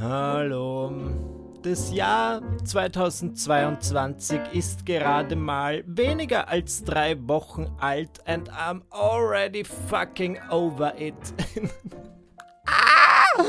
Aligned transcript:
Hallo. 0.00 0.92
Das 1.60 1.92
Jahr 1.92 2.40
2022 2.64 4.38
ist 4.52 4.86
gerade 4.86 5.34
mal 5.34 5.82
weniger 5.88 6.46
als 6.46 6.84
drei 6.84 7.16
Wochen 7.26 7.66
alt 7.80 8.24
and 8.24 8.48
I'm 8.48 8.82
already 8.90 9.64
fucking 9.64 10.38
over 10.50 10.94
it. 10.96 11.16
ah! 12.66 13.42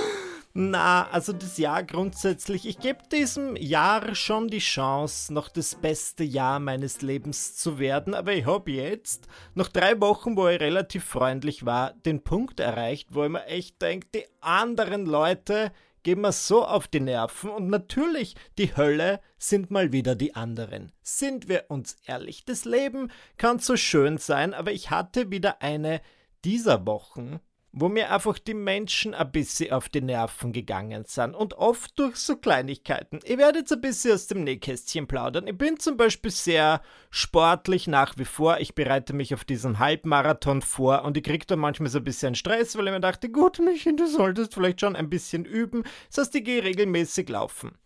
Na, 0.56 1.08
also 1.12 1.34
das 1.34 1.60
Jahr 1.60 1.84
grundsätzlich, 1.84 2.68
ich 2.68 2.80
gebe 2.80 3.08
diesem 3.12 3.56
Jahr 3.56 4.16
schon 4.16 4.48
die 4.48 4.58
Chance, 4.58 5.32
noch 5.32 5.50
das 5.50 5.76
beste 5.76 6.24
Jahr 6.24 6.60
meines 6.60 7.04
Lebens 7.04 7.58
zu 7.58 7.78
werden, 7.78 8.16
aber 8.16 8.34
ich 8.34 8.48
habe 8.48 8.72
jetzt, 8.72 9.28
nach 9.54 9.70
drei 9.70 10.02
Wochen, 10.02 10.36
wo 10.36 10.48
ich 10.48 10.60
relativ 10.60 11.06
freundlich 11.06 11.68
war, 11.68 11.94
den 11.94 12.24
Punkt 12.24 12.60
erreicht, 12.60 13.10
wo 13.12 13.24
ich 13.24 13.30
mir 13.30 13.46
echt 13.46 13.80
denke, 13.84 14.08
die 14.16 14.26
anderen 14.42 15.06
Leute 15.06 15.72
gehen 16.04 16.22
mir 16.22 16.32
so 16.32 16.66
auf 16.66 16.88
die 16.88 17.00
Nerven 17.00 17.50
und 17.50 17.68
natürlich, 17.70 18.36
die 18.58 18.76
Hölle 18.76 19.20
sind 19.38 19.72
mal 19.72 19.92
wieder 19.92 20.16
die 20.16 20.36
anderen. 20.36 20.92
Sind 21.02 21.48
wir 21.48 21.66
uns 21.70 21.98
ehrlich, 22.06 22.46
das 22.46 22.66
Leben 22.66 23.12
kann 23.38 23.60
so 23.60 23.78
schön 23.78 24.18
sein, 24.18 24.54
aber 24.54 24.72
ich 24.72 24.90
hatte 24.90 25.32
wieder 25.32 25.62
eine 25.62 26.02
dieser 26.44 26.86
Wochen, 26.86 27.40
wo 27.72 27.90
mir 27.90 28.12
einfach 28.12 28.40
die 28.40 28.54
Menschen 28.54 29.14
ein 29.14 29.32
bisschen 29.32 29.72
auf 29.72 29.90
die 29.90 30.02
Nerven 30.02 30.52
gegangen 30.52 31.04
sind 31.06 31.36
und 31.36 31.54
oft 31.54 31.98
durch 32.00 32.16
so 32.18 32.36
Kleinigkeiten. 32.36 33.20
Ich 33.24 33.38
werde 33.38 33.60
jetzt 33.60 33.72
ein 33.72 33.82
bisschen 33.82 34.14
aus 34.14 34.28
dem 34.28 34.44
Nähkästchen 34.44 35.08
plaudern. 35.08 35.48
Ich 35.48 35.58
bin 35.58 35.80
zum 35.80 35.98
Beispiel 35.98 36.32
sehr 36.32 36.82
sportlich 37.12 37.88
nach 37.88 38.18
wie 38.18 38.26
vor. 38.26 38.60
Ich 38.60 38.76
bereite 38.76 39.14
mich 39.14 39.34
auf 39.34 39.46
diesen 39.46 39.80
Halbmarathon 39.80 40.62
vor 40.62 41.04
und 41.04 41.18
ich 41.18 41.24
kriege 41.24 41.46
da 41.46 41.56
manchmal 41.56 41.90
so 41.90 42.00
ein 42.00 42.04
bisschen 42.04 42.36
Stress, 42.36 42.78
weil 42.78 42.88
ich 42.88 42.94
mir 42.94 43.00
dachte, 43.00 43.30
gut, 43.30 43.60
Michi, 43.60 43.96
du 43.96 44.08
solltest 44.08 44.54
vielleicht 44.54 44.82
schon 44.82 44.96
ein 44.96 45.10
bisschen 45.10 45.46
üben. 45.46 45.84
Das 46.08 46.26
heißt, 46.26 46.36
ich 46.36 46.44
gehe 46.44 46.64
regelmäßig 46.64 47.30
laufen. 47.30 47.78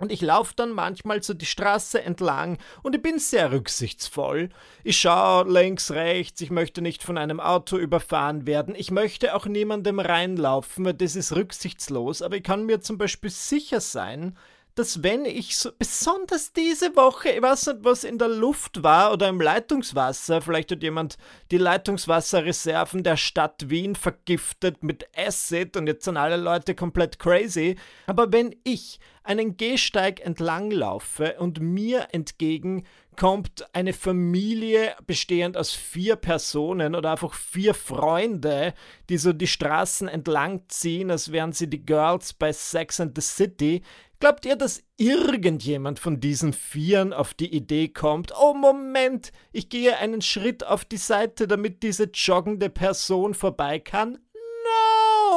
Und 0.00 0.10
ich 0.10 0.20
laufe 0.22 0.54
dann 0.56 0.72
manchmal 0.72 1.22
so 1.22 1.34
die 1.34 1.46
Straße 1.46 2.02
entlang 2.02 2.58
und 2.82 2.96
ich 2.96 3.02
bin 3.02 3.20
sehr 3.20 3.52
rücksichtsvoll. 3.52 4.48
Ich 4.82 4.98
schaue 4.98 5.48
links, 5.48 5.92
rechts, 5.92 6.40
ich 6.40 6.50
möchte 6.50 6.82
nicht 6.82 7.04
von 7.04 7.16
einem 7.16 7.38
Auto 7.38 7.76
überfahren 7.76 8.44
werden, 8.44 8.74
ich 8.74 8.90
möchte 8.90 9.36
auch 9.36 9.46
niemandem 9.46 10.00
reinlaufen, 10.00 10.84
weil 10.84 10.94
das 10.94 11.14
ist 11.14 11.36
rücksichtslos, 11.36 12.22
aber 12.22 12.36
ich 12.36 12.42
kann 12.42 12.66
mir 12.66 12.80
zum 12.80 12.98
Beispiel 12.98 13.30
sicher 13.30 13.80
sein, 13.80 14.36
dass 14.74 15.02
wenn 15.02 15.24
ich 15.24 15.56
so, 15.56 15.70
besonders 15.78 16.52
diese 16.52 16.96
Woche, 16.96 17.30
ich 17.30 17.42
weiß 17.42 17.66
nicht, 17.68 17.84
was 17.84 18.04
in 18.04 18.18
der 18.18 18.28
Luft 18.28 18.82
war 18.82 19.12
oder 19.12 19.28
im 19.28 19.40
Leitungswasser, 19.40 20.42
vielleicht 20.42 20.72
hat 20.72 20.82
jemand 20.82 21.16
die 21.50 21.58
Leitungswasserreserven 21.58 23.02
der 23.02 23.16
Stadt 23.16 23.70
Wien 23.70 23.94
vergiftet 23.94 24.82
mit 24.82 25.06
Acid 25.16 25.76
und 25.76 25.86
jetzt 25.86 26.04
sind 26.04 26.16
alle 26.16 26.36
Leute 26.36 26.74
komplett 26.74 27.18
crazy, 27.18 27.76
aber 28.06 28.32
wenn 28.32 28.54
ich 28.64 28.98
einen 29.22 29.56
Gehsteig 29.56 30.20
entlang 30.20 30.70
laufe 30.70 31.36
und 31.38 31.60
mir 31.60 32.08
entgegen 32.12 32.84
kommt 33.16 33.64
eine 33.72 33.92
Familie 33.92 34.94
bestehend 35.06 35.56
aus 35.56 35.72
vier 35.72 36.16
Personen 36.16 36.94
oder 36.94 37.12
einfach 37.12 37.34
vier 37.34 37.74
Freunde, 37.74 38.74
die 39.08 39.18
so 39.18 39.32
die 39.32 39.46
Straßen 39.46 40.08
entlang 40.08 40.62
ziehen, 40.68 41.10
als 41.10 41.32
wären 41.32 41.52
sie 41.52 41.68
die 41.68 41.84
Girls 41.84 42.32
bei 42.32 42.52
Sex 42.52 43.00
and 43.00 43.14
the 43.14 43.22
City. 43.22 43.82
Glaubt 44.24 44.46
ihr, 44.46 44.56
dass 44.56 44.82
irgendjemand 44.96 45.98
von 45.98 46.18
diesen 46.18 46.54
Vieren 46.54 47.12
auf 47.12 47.34
die 47.34 47.54
Idee 47.54 47.88
kommt, 47.88 48.32
oh 48.34 48.54
Moment, 48.54 49.32
ich 49.52 49.68
gehe 49.68 49.98
einen 49.98 50.22
Schritt 50.22 50.64
auf 50.64 50.86
die 50.86 50.96
Seite, 50.96 51.46
damit 51.46 51.82
diese 51.82 52.04
joggende 52.04 52.70
Person 52.70 53.34
vorbei 53.34 53.80
kann? 53.80 54.16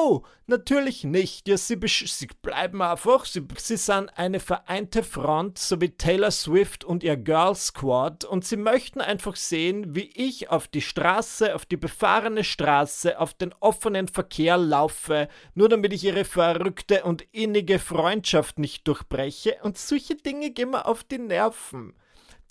No, 0.08 0.24
natürlich 0.46 1.04
nicht. 1.04 1.50
Ja, 1.50 1.58
sie, 1.58 1.78
sie 1.86 2.28
bleiben 2.42 2.82
einfach. 2.82 3.26
Sie, 3.26 3.44
sie 3.58 3.76
sind 3.76 4.10
eine 4.18 4.40
vereinte 4.40 5.04
Front, 5.04 5.58
so 5.58 5.82
wie 5.82 5.90
Taylor 5.90 6.32
Swift 6.32 6.86
und 6.86 7.04
ihr 7.04 7.18
Girl 7.18 7.56
Squad. 7.56 8.24
Und 8.24 8.46
sie 8.46 8.56
möchten 8.56 9.02
einfach 9.02 9.36
sehen, 9.36 9.96
wie 9.96 10.10
ich 10.16 10.50
auf 10.50 10.70
die 10.70 10.82
Straße, 10.82 11.54
auf 11.54 11.66
die 11.66 11.76
befahrene 11.76 12.46
Straße, 12.46 13.20
auf 13.20 13.34
den 13.34 13.54
offenen 13.60 14.08
Verkehr 14.08 14.58
laufe, 14.58 15.28
nur 15.56 15.68
damit 15.68 15.92
ich 15.92 16.06
ihre 16.06 16.24
verrückte 16.24 17.04
und 17.04 17.24
innige 17.34 17.78
Freundschaft 17.78 18.60
nicht 18.60 18.88
durchbreche. 18.88 19.58
Und 19.64 19.78
solche 19.78 20.16
Dinge 20.16 20.52
gehen 20.52 20.70
mir 20.70 20.86
auf 20.86 21.04
die 21.04 21.20
Nerven 21.20 21.94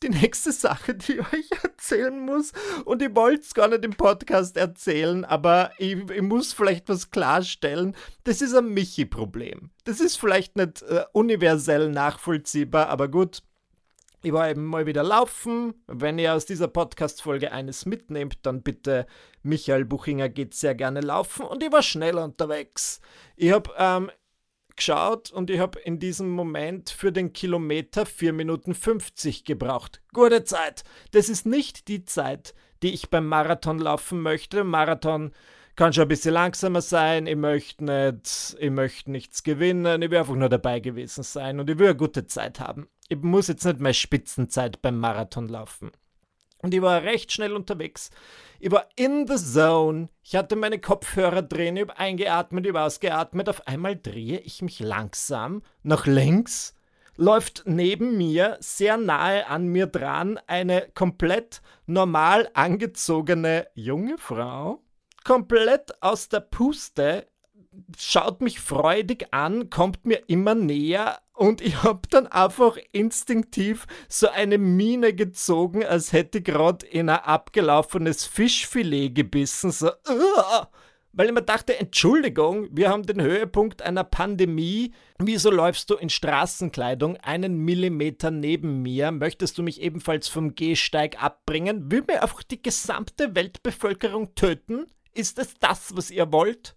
die 0.03 0.09
nächste 0.09 0.53
Sache, 0.53 0.95
die 0.95 1.15
ich 1.15 1.33
euch 1.33 1.51
erzählen 1.63 2.19
muss. 2.19 2.53
Und 2.85 3.03
ich 3.03 3.15
wollte 3.15 3.43
es 3.43 3.55
gar 3.55 3.69
nicht 3.69 3.85
im 3.85 3.95
Podcast 3.95 4.57
erzählen, 4.57 5.25
aber 5.25 5.71
ich, 5.79 5.97
ich, 6.11 6.23
muss 6.23 6.53
vielleicht 6.53 6.89
was 6.89 7.11
klarstellen. 7.11 7.97
Das 8.25 8.43
ist 8.43 8.55
ein 8.55 8.69
Michi-Problem. 8.69 9.71
Das 9.85 10.01
ist 10.01 10.17
vielleicht 10.17 10.57
nicht 10.57 10.83
äh, 10.83 11.05
universell 11.13 11.91
nachvollziehbar, 11.91 12.89
aber 12.89 13.09
gut. 13.09 13.43
Ich 14.23 14.33
war 14.33 14.51
eben 14.51 14.65
mal 14.65 14.87
wieder 14.87 15.05
laufen. 15.05 15.75
Wenn 15.87 16.19
ihr 16.19 16.35
aus 16.35 16.47
dieser 16.47 16.67
Podcast-Folge 16.67 17.53
eines 17.53 17.87
mitnehmt, 17.87 18.39
dann 18.43 18.63
bitte 18.63 19.07
Michael 19.43 19.85
Buchinger 19.85 20.29
geht 20.29 20.55
sehr 20.55 20.75
gerne 20.75 21.01
laufen 21.01 21.47
und 21.47 21.63
ich 21.63 21.71
war 21.71 21.83
schnell 21.83 22.19
unterwegs. 22.19 23.01
Ich 23.37 23.53
habe 23.53 23.71
ähm, 23.79 24.11
geschaut 24.77 25.31
und 25.31 25.51
ich 25.51 25.59
habe 25.59 25.79
in 25.81 25.99
diesem 25.99 26.31
Moment 26.31 26.91
für 26.91 27.13
den 27.13 27.33
Kilometer 27.33 28.07
4 28.07 28.33
Minuten 28.33 28.75
50 28.75 29.45
gebraucht. 29.45 30.03
Gute 30.13 30.45
Zeit. 30.45 30.85
Das 31.13 31.29
ist 31.29 31.47
nicht 31.47 31.89
die 31.89 32.05
Zeit, 32.05 32.55
die 32.83 32.93
ich 32.93 33.11
beim 33.11 33.27
Marathon 33.27 33.79
laufen 33.79 34.21
möchte. 34.21 34.65
Marathon 34.65 35.33
kann 35.77 35.93
schon 35.93 36.03
ein 36.03 36.09
bisschen 36.09 36.35
langsamer 36.35 36.81
sein. 36.81 37.27
Ich 37.27 37.37
möchte 37.37 37.85
nicht, 37.85 38.57
ich 38.59 38.71
möchte 38.71 39.11
nichts 39.11 39.43
gewinnen. 39.43 40.03
Ich 40.03 40.11
will 40.11 40.19
einfach 40.19 40.35
nur 40.35 40.49
dabei 40.49 40.81
gewesen 40.81 41.23
sein 41.23 41.61
und 41.61 41.69
ich 41.71 41.79
will 41.79 41.89
eine 41.89 41.97
gute 41.97 42.27
Zeit 42.27 42.61
haben. 42.61 42.89
Ich 43.09 43.19
muss 43.19 43.49
jetzt 43.49 43.65
nicht 43.65 43.81
mehr 43.81 43.93
Spitzenzeit 43.93 44.83
beim 44.83 44.99
Marathon 44.99 45.49
laufen. 45.49 45.93
Und 46.59 46.75
ich 46.75 46.83
war 46.83 47.03
recht 47.03 47.33
schnell 47.33 47.55
unterwegs. 47.55 48.11
Ich 48.59 48.71
war 48.71 48.87
in 48.97 49.27
the 49.27 49.37
zone. 49.37 50.09
Ich 50.23 50.35
hatte 50.35 50.57
meine 50.57 50.79
Kopfhörer 50.79 51.43
drin, 51.43 51.77
ich 51.77 51.91
eingeatmet, 51.91 52.67
ich 52.67 52.75
ausgeatmet. 52.75 53.49
Auf 53.49 53.67
einmal 53.67 53.97
drehe 53.97 54.39
ich 54.39 54.63
mich 54.63 54.81
langsam 54.81 55.63
nach 55.83 56.07
links. 56.07 56.75
Läuft 57.19 57.63
neben 57.65 58.19
mir, 58.19 58.59
sehr 58.61 58.99
nahe 58.99 59.47
an 59.47 59.69
mir 59.69 59.87
dran, 59.87 60.39
eine 60.47 60.89
komplett 60.95 61.63
normal 61.87 62.51
angezogene 62.53 63.69
junge 63.75 64.19
Frau. 64.19 64.83
Komplett 65.25 66.03
aus 66.03 66.29
der 66.29 66.41
Puste, 66.41 67.27
schaut 67.97 68.43
mich 68.43 68.61
freudig 68.61 69.29
an, 69.33 69.71
kommt 69.71 70.05
mir 70.05 70.23
immer 70.29 70.55
näher 70.55 71.19
und 71.37 71.61
ich 71.61 71.83
hab 71.83 72.09
dann 72.11 72.27
einfach 72.27 72.77
instinktiv 72.93 73.87
so 74.09 74.29
eine 74.29 74.59
Mine 74.59 75.15
gezogen, 75.15 75.85
als 75.85 76.13
hätte 76.13 76.39
ich 76.39 76.45
gerade 76.45 76.87
in 76.87 77.09
ein 77.09 77.21
abgelaufenes 77.21 78.25
Fischfilet 78.25 79.15
gebissen, 79.15 79.71
so, 79.71 79.89
uh, 79.89 80.67
weil 81.13 81.29
ich 81.29 81.33
mir 81.33 81.43
dachte, 81.43 81.79
Entschuldigung, 81.79 82.69
wir 82.73 82.91
haben 82.91 83.05
den 83.05 83.23
Höhepunkt 83.23 83.81
einer 83.81 84.05
Pandemie. 84.05 84.93
Wieso 85.19 85.51
läufst 85.51 85.89
du 85.89 85.95
in 85.95 86.11
Straßenkleidung 86.11 87.17
einen 87.17 87.57
Millimeter 87.57 88.31
neben 88.31 88.83
mir? 88.83 89.11
Möchtest 89.13 89.57
du 89.57 89.63
mich 89.63 89.81
ebenfalls 89.81 90.29
vom 90.29 90.55
Gehsteig 90.55 91.23
abbringen? 91.23 91.91
Will 91.91 92.05
mir 92.07 92.23
einfach 92.23 92.43
die 92.43 92.61
gesamte 92.61 93.35
Weltbevölkerung 93.35 94.35
töten? 94.35 94.87
Ist 95.15 95.39
es 95.39 95.55
das, 95.59 95.97
was 95.97 96.11
ihr 96.11 96.33
wollt? 96.33 96.76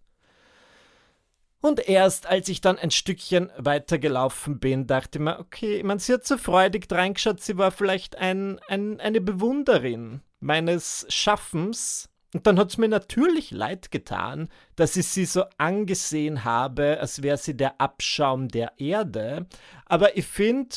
Und 1.62 1.90
erst 1.90 2.25
als 2.25 2.47
ich 2.47 2.62
dann 2.62 2.78
ein 2.78 2.92
Stückchen 2.92 3.52
weitergelaufen 3.58 4.59
bin, 4.59 4.88
dachte 4.88 5.20
ich 5.20 5.24
mir, 5.24 5.40
okay, 5.40 5.84
man, 5.84 6.00
sie 6.00 6.14
hat 6.14 6.25
so 6.25 6.38
freudig 6.38 6.88
reingeschaut, 6.90 7.42
sie 7.42 7.58
war 7.58 7.72
vielleicht 7.72 8.18
ein, 8.18 8.59
ein, 8.70 9.00
eine 9.02 9.20
Bewunderin 9.20 10.22
meines 10.40 11.06
Schaffens. 11.09 12.09
Und 12.34 12.47
dann 12.47 12.59
hat 12.59 12.70
es 12.70 12.78
mir 12.78 12.88
natürlich 12.88 13.52
leid 13.52 13.92
getan, 13.92 14.47
dass 14.75 14.96
ich 14.96 15.08
sie 15.08 15.25
so 15.25 15.44
angesehen 15.58 16.46
habe, 16.46 17.00
als 17.02 17.24
wäre 17.24 17.38
sie 17.38 17.58
der 17.58 17.81
Abschaum 17.81 18.47
der 18.47 18.74
Erde. 18.79 19.47
Aber 19.85 20.16
ich 20.16 20.28
finde, 20.28 20.76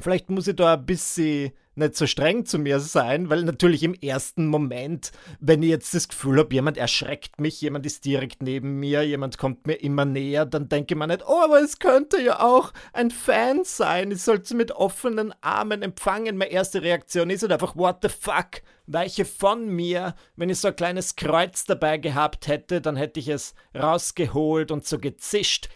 vielleicht 0.00 0.30
muss 0.30 0.48
ich 0.48 0.56
da 0.56 0.74
ein 0.74 0.86
bisschen 0.86 1.52
nicht 1.74 1.96
so 1.96 2.06
streng 2.06 2.44
zu 2.44 2.58
mir 2.58 2.80
sein, 2.80 3.30
weil 3.30 3.44
natürlich 3.44 3.82
im 3.82 3.94
ersten 3.94 4.46
Moment, 4.46 5.12
wenn 5.40 5.62
ich 5.62 5.70
jetzt 5.70 5.94
das 5.94 6.08
Gefühl 6.08 6.38
habe, 6.38 6.54
jemand 6.54 6.76
erschreckt 6.76 7.40
mich, 7.40 7.60
jemand 7.60 7.86
ist 7.86 8.04
direkt 8.04 8.42
neben 8.42 8.78
mir, 8.78 9.02
jemand 9.02 9.38
kommt 9.38 9.66
mir 9.66 9.74
immer 9.74 10.04
näher, 10.04 10.44
dann 10.44 10.68
denke 10.68 10.94
mir 10.96 11.06
nicht, 11.06 11.24
oh, 11.26 11.40
aber 11.42 11.60
es 11.60 11.78
könnte 11.78 12.20
ja 12.20 12.40
auch 12.40 12.72
ein 12.92 13.10
Fan 13.10 13.64
sein, 13.64 14.10
ich 14.10 14.22
sollte 14.22 14.48
sie 14.48 14.54
mit 14.54 14.72
offenen 14.72 15.32
Armen 15.40 15.82
empfangen. 15.82 16.36
Meine 16.36 16.50
erste 16.50 16.82
Reaktion 16.82 17.30
ist 17.30 17.42
halt 17.42 17.52
einfach, 17.52 17.76
what 17.76 17.98
the 18.02 18.08
fuck, 18.08 18.62
weiche 18.86 19.24
von 19.24 19.68
mir. 19.68 20.14
Wenn 20.36 20.50
ich 20.50 20.58
so 20.58 20.68
ein 20.68 20.76
kleines 20.76 21.16
Kreuz 21.16 21.64
dabei 21.64 21.98
gehabt 21.98 22.48
hätte, 22.48 22.80
dann 22.80 22.96
hätte 22.96 23.20
ich 23.20 23.28
es 23.28 23.54
rausgeholt 23.74 24.70
und 24.70 24.86
so 24.86 24.98
gezischt. 24.98 25.68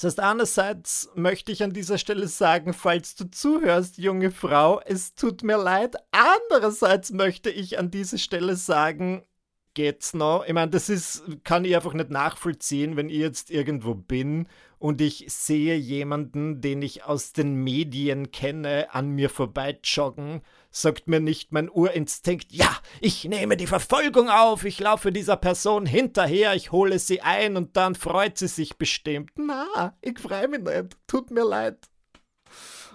Das 0.00 0.12
heißt, 0.12 0.20
einerseits 0.20 1.10
möchte 1.14 1.52
ich 1.52 1.62
an 1.62 1.74
dieser 1.74 1.98
Stelle 1.98 2.26
sagen, 2.26 2.72
falls 2.72 3.16
du 3.16 3.30
zuhörst, 3.30 3.98
junge 3.98 4.30
Frau, 4.30 4.80
es 4.86 5.14
tut 5.14 5.42
mir 5.42 5.58
leid. 5.58 5.94
Andererseits 6.10 7.12
möchte 7.12 7.50
ich 7.50 7.78
an 7.78 7.90
dieser 7.90 8.16
Stelle 8.16 8.56
sagen, 8.56 9.26
geht's 9.74 10.14
noch? 10.14 10.46
Ich 10.46 10.54
meine, 10.54 10.70
das 10.70 10.88
ist, 10.88 11.24
kann 11.44 11.66
ich 11.66 11.76
einfach 11.76 11.92
nicht 11.92 12.08
nachvollziehen, 12.08 12.96
wenn 12.96 13.10
ich 13.10 13.18
jetzt 13.18 13.50
irgendwo 13.50 13.94
bin 13.94 14.48
und 14.78 15.02
ich 15.02 15.26
sehe 15.28 15.76
jemanden, 15.76 16.62
den 16.62 16.80
ich 16.80 17.04
aus 17.04 17.34
den 17.34 17.56
Medien 17.56 18.30
kenne, 18.30 18.88
an 18.92 19.10
mir 19.10 19.28
vorbeijoggen, 19.28 20.40
sagt 20.70 21.08
mir 21.08 21.20
nicht 21.20 21.52
mein 21.52 21.68
Urinstinkt, 21.68 22.52
ja, 22.52 22.70
ich 23.00 23.24
nehme 23.24 23.56
die 23.56 23.66
Verfolgung 23.66 24.28
auf, 24.28 24.64
ich 24.64 24.78
laufe 24.80 25.12
dieser 25.12 25.36
Person 25.36 25.86
hinterher, 25.86 26.54
ich 26.54 26.72
hole 26.72 26.98
sie 26.98 27.20
ein 27.20 27.56
und 27.56 27.76
dann 27.76 27.94
freut 27.94 28.38
sie 28.38 28.48
sich 28.48 28.78
bestimmt. 28.78 29.32
Na, 29.36 29.96
ich 30.00 30.18
freue 30.18 30.48
mich 30.48 30.60
nicht, 30.60 30.96
tut 31.06 31.30
mir 31.30 31.44
leid. 31.44 31.88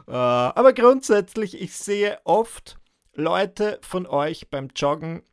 Uh, 0.08 0.12
aber 0.14 0.74
grundsätzlich, 0.74 1.60
ich 1.60 1.76
sehe 1.76 2.20
oft 2.26 2.78
Leute 3.14 3.80
von 3.82 4.06
euch 4.06 4.50
beim 4.50 4.70
Joggen 4.76 5.24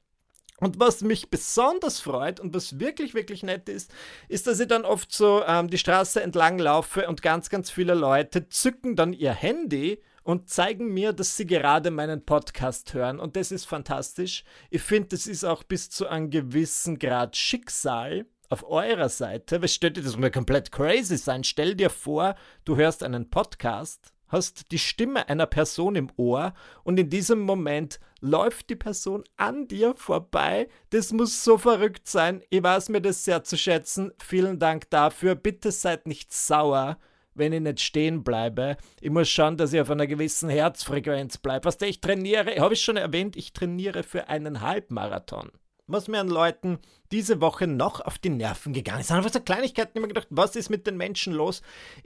und 0.62 0.78
was 0.78 1.02
mich 1.02 1.28
besonders 1.28 2.00
freut 2.00 2.38
und 2.38 2.54
was 2.54 2.78
wirklich, 2.78 3.14
wirklich 3.14 3.42
nett 3.42 3.68
ist, 3.68 3.92
ist, 4.28 4.46
dass 4.46 4.60
ich 4.60 4.68
dann 4.68 4.84
oft 4.84 5.12
so 5.12 5.42
ähm, 5.44 5.68
die 5.68 5.76
Straße 5.76 6.22
entlang 6.22 6.58
laufe 6.58 7.08
und 7.08 7.20
ganz, 7.20 7.50
ganz 7.50 7.70
viele 7.70 7.94
Leute 7.94 8.48
zücken 8.48 8.94
dann 8.94 9.12
ihr 9.12 9.32
Handy 9.32 10.00
und 10.22 10.48
zeigen 10.48 10.92
mir, 10.92 11.12
dass 11.12 11.36
sie 11.36 11.46
gerade 11.46 11.90
meinen 11.90 12.24
Podcast 12.24 12.94
hören. 12.94 13.20
Und 13.20 13.36
das 13.36 13.52
ist 13.52 13.64
fantastisch. 13.64 14.44
Ich 14.70 14.82
finde, 14.82 15.08
das 15.10 15.26
ist 15.26 15.44
auch 15.44 15.62
bis 15.62 15.90
zu 15.90 16.06
einem 16.08 16.30
gewissen 16.30 16.98
Grad 16.98 17.36
Schicksal 17.36 18.26
auf 18.48 18.68
eurer 18.68 19.08
Seite. 19.08 19.62
Was 19.62 19.74
stellt 19.74 19.96
dir 19.96 20.02
das 20.02 20.16
mir 20.16 20.30
komplett 20.30 20.72
crazy 20.72 21.16
sein? 21.16 21.44
Stell 21.44 21.74
dir 21.74 21.90
vor, 21.90 22.34
du 22.64 22.76
hörst 22.76 23.02
einen 23.02 23.30
Podcast 23.30 24.12
hast 24.32 24.72
die 24.72 24.78
Stimme 24.78 25.28
einer 25.28 25.46
Person 25.46 25.94
im 25.94 26.10
Ohr 26.16 26.54
und 26.82 26.98
in 26.98 27.10
diesem 27.10 27.40
Moment 27.40 28.00
läuft 28.20 28.70
die 28.70 28.76
Person 28.76 29.22
an 29.36 29.68
dir 29.68 29.94
vorbei. 29.94 30.68
Das 30.90 31.12
muss 31.12 31.44
so 31.44 31.58
verrückt 31.58 32.08
sein. 32.08 32.42
Ich 32.48 32.62
weiß 32.62 32.88
mir 32.88 33.02
das 33.02 33.24
sehr 33.24 33.44
zu 33.44 33.58
schätzen. 33.58 34.12
Vielen 34.18 34.58
Dank 34.58 34.88
dafür. 34.90 35.34
Bitte 35.34 35.70
seid 35.70 36.06
nicht 36.06 36.32
sauer, 36.32 36.98
wenn 37.34 37.52
ich 37.52 37.60
nicht 37.60 37.80
stehen 37.80 38.24
bleibe. 38.24 38.76
Ich 39.00 39.10
muss 39.10 39.28
schauen, 39.28 39.56
dass 39.56 39.72
ich 39.72 39.80
auf 39.80 39.90
einer 39.90 40.06
gewissen 40.06 40.48
Herzfrequenz 40.48 41.38
bleibe. 41.38 41.64
Was 41.64 41.80
ich 41.82 42.00
trainiere, 42.00 42.60
habe 42.60 42.74
ich 42.74 42.82
schon 42.82 42.96
erwähnt, 42.96 43.36
ich 43.36 43.52
trainiere 43.52 44.02
für 44.02 44.28
einen 44.28 44.60
Halbmarathon 44.60 45.50
was 45.92 46.08
mir 46.08 46.20
an 46.20 46.28
Leuten 46.28 46.78
diese 47.10 47.40
Woche 47.40 47.66
noch 47.66 48.00
auf 48.00 48.18
die 48.18 48.30
Nerven 48.30 48.72
gegangen 48.72 49.00
ist. 49.00 49.12
Einfach 49.12 49.32
so 49.32 49.40
Kleinigkeiten, 49.40 49.98
immer 49.98 50.08
gedacht, 50.08 50.28
was 50.30 50.56
ist 50.56 50.70
mit 50.70 50.86
den 50.86 50.96
Menschen 50.96 51.32
los? 51.32 51.62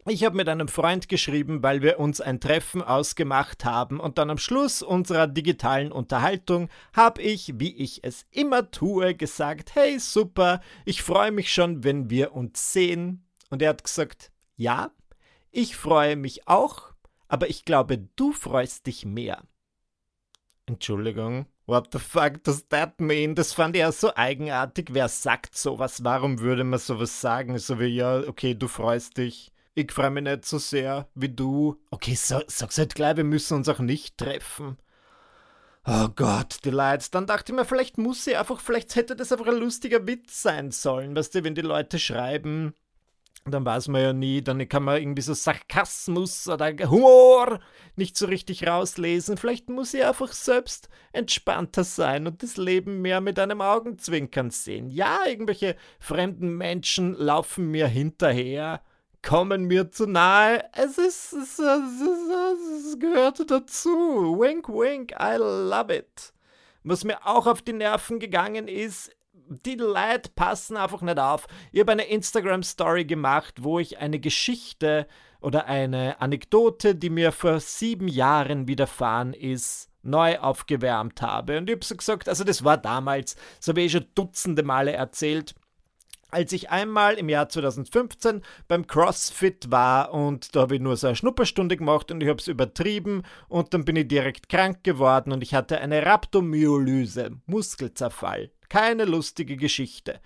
Ich 0.08 0.24
habe 0.24 0.36
mit 0.36 0.48
einem 0.48 0.68
Freund 0.68 1.08
geschrieben, 1.08 1.62
weil 1.62 1.82
wir 1.82 2.00
uns 2.00 2.20
ein 2.20 2.40
Treffen 2.40 2.82
ausgemacht 2.82 3.64
haben 3.64 4.00
und 4.00 4.18
dann 4.18 4.30
am 4.30 4.38
Schluss 4.38 4.82
unserer 4.82 5.26
digitalen 5.26 5.92
Unterhaltung 5.92 6.68
habe 6.92 7.22
ich, 7.22 7.52
wie 7.58 7.74
ich 7.76 8.02
es 8.02 8.26
immer 8.30 8.70
tue, 8.70 9.14
gesagt, 9.14 9.74
hey 9.74 9.98
super, 9.98 10.60
ich 10.84 11.02
freue 11.02 11.30
mich 11.30 11.52
schon, 11.52 11.84
wenn 11.84 12.10
wir 12.10 12.34
uns 12.34 12.72
sehen. 12.72 13.24
Und 13.50 13.62
er 13.62 13.70
hat 13.70 13.84
gesagt, 13.84 14.32
ja, 14.56 14.90
ich 15.56 15.74
freue 15.74 16.16
mich 16.16 16.46
auch, 16.46 16.92
aber 17.28 17.48
ich 17.48 17.64
glaube, 17.64 17.96
du 17.96 18.32
freust 18.32 18.86
dich 18.86 19.06
mehr. 19.06 19.42
Entschuldigung. 20.66 21.46
What 21.64 21.88
the 21.92 21.98
fuck 21.98 22.44
does 22.44 22.68
that 22.68 23.00
mean? 23.00 23.34
Das 23.34 23.54
fand 23.54 23.74
ich 23.74 23.80
ja 23.80 23.90
so 23.90 24.14
eigenartig. 24.14 24.90
Wer 24.92 25.08
sagt 25.08 25.56
sowas? 25.56 26.04
Warum 26.04 26.40
würde 26.40 26.62
man 26.62 26.78
sowas 26.78 27.22
sagen? 27.22 27.58
So 27.58 27.80
wie, 27.80 27.86
ja, 27.86 28.18
okay, 28.28 28.54
du 28.54 28.68
freust 28.68 29.16
dich. 29.16 29.50
Ich 29.74 29.92
freue 29.92 30.10
mich 30.10 30.24
nicht 30.24 30.44
so 30.44 30.58
sehr 30.58 31.08
wie 31.14 31.30
du. 31.30 31.80
Okay, 31.90 32.14
so, 32.14 32.42
sag's 32.48 32.76
halt 32.76 32.94
gleich, 32.94 33.16
wir 33.16 33.24
müssen 33.24 33.56
uns 33.56 33.68
auch 33.68 33.78
nicht 33.78 34.18
treffen. 34.18 34.76
Oh 35.86 36.08
Gott, 36.14 36.58
die 36.64 36.70
Leute. 36.70 37.10
Dann 37.12 37.26
dachte 37.26 37.52
ich 37.52 37.56
mir, 37.56 37.64
vielleicht 37.64 37.96
muss 37.96 38.24
sie 38.24 38.36
einfach, 38.36 38.60
vielleicht 38.60 38.94
hätte 38.94 39.16
das 39.16 39.32
einfach 39.32 39.46
ein 39.46 39.56
lustiger 39.56 40.06
Witz 40.06 40.42
sein 40.42 40.70
sollen. 40.70 41.16
Weißt 41.16 41.34
du, 41.34 41.44
wenn 41.44 41.54
die 41.54 41.62
Leute 41.62 41.98
schreiben, 41.98 42.74
dann 43.52 43.64
weiß 43.64 43.88
man 43.88 44.02
ja 44.02 44.12
nie, 44.12 44.42
dann 44.42 44.68
kann 44.68 44.82
man 44.82 45.00
irgendwie 45.00 45.22
so 45.22 45.34
Sarkasmus 45.34 46.48
oder 46.48 46.72
Humor 46.88 47.60
nicht 47.96 48.16
so 48.16 48.26
richtig 48.26 48.66
rauslesen. 48.66 49.36
Vielleicht 49.36 49.68
muss 49.68 49.94
ich 49.94 50.04
einfach 50.04 50.32
selbst 50.32 50.88
entspannter 51.12 51.84
sein 51.84 52.26
und 52.26 52.42
das 52.42 52.56
Leben 52.56 53.02
mehr 53.02 53.20
mit 53.20 53.38
einem 53.38 53.60
Augenzwinkern 53.60 54.50
sehen. 54.50 54.88
Ja, 54.90 55.20
irgendwelche 55.26 55.76
fremden 55.98 56.56
Menschen 56.56 57.14
laufen 57.14 57.70
mir 57.70 57.86
hinterher, 57.86 58.82
kommen 59.22 59.64
mir 59.64 59.90
zu 59.90 60.06
nahe. 60.06 60.64
Es 60.72 60.98
ist, 60.98 61.32
es, 61.32 61.58
ist, 61.58 61.60
es, 61.60 62.00
ist, 62.00 62.86
es 62.86 62.98
gehört 62.98 63.50
dazu. 63.50 64.36
Wink, 64.38 64.68
wink, 64.68 65.12
I 65.12 65.36
love 65.36 65.94
it. 65.94 66.32
Was 66.84 67.04
mir 67.04 67.26
auch 67.26 67.46
auf 67.46 67.62
die 67.62 67.72
Nerven 67.72 68.20
gegangen 68.20 68.68
ist, 68.68 69.10
die 69.48 69.74
Leute 69.74 70.30
passen 70.34 70.76
einfach 70.76 71.02
nicht 71.02 71.18
auf. 71.18 71.46
Ich 71.72 71.80
habe 71.80 71.92
eine 71.92 72.06
Instagram-Story 72.06 73.04
gemacht, 73.04 73.54
wo 73.62 73.78
ich 73.78 73.98
eine 73.98 74.18
Geschichte 74.18 75.06
oder 75.40 75.66
eine 75.66 76.20
Anekdote, 76.20 76.94
die 76.94 77.10
mir 77.10 77.32
vor 77.32 77.60
sieben 77.60 78.08
Jahren 78.08 78.68
widerfahren 78.68 79.32
ist, 79.32 79.90
neu 80.02 80.38
aufgewärmt 80.38 81.22
habe. 81.22 81.58
Und 81.58 81.68
ich 81.68 81.76
habe 81.76 81.84
so 81.84 81.96
gesagt, 81.96 82.28
also 82.28 82.44
das 82.44 82.64
war 82.64 82.78
damals, 82.78 83.36
so 83.60 83.70
habe 83.70 83.82
ich 83.82 83.92
schon 83.92 84.06
dutzende 84.14 84.62
Male 84.62 84.92
erzählt, 84.92 85.54
als 86.30 86.52
ich 86.52 86.70
einmal 86.70 87.14
im 87.14 87.28
Jahr 87.28 87.48
2015 87.48 88.42
beim 88.68 88.86
CrossFit 88.86 89.70
war 89.70 90.12
und 90.12 90.54
da 90.54 90.62
habe 90.62 90.74
ich 90.74 90.80
nur 90.80 90.96
so 90.96 91.06
eine 91.06 91.16
Schnupperstunde 91.16 91.76
gemacht 91.76 92.10
und 92.10 92.20
ich 92.22 92.28
habe 92.28 92.40
es 92.40 92.48
übertrieben 92.48 93.22
und 93.48 93.72
dann 93.72 93.84
bin 93.84 93.96
ich 93.96 94.08
direkt 94.08 94.48
krank 94.48 94.82
geworden 94.82 95.32
und 95.32 95.42
ich 95.42 95.54
hatte 95.54 95.78
eine 95.78 96.04
Rhabdomyolyse, 96.04 97.30
Muskelzerfall. 97.46 98.50
Keine 98.68 99.04
lustige 99.04 99.56
Geschichte. 99.56 100.20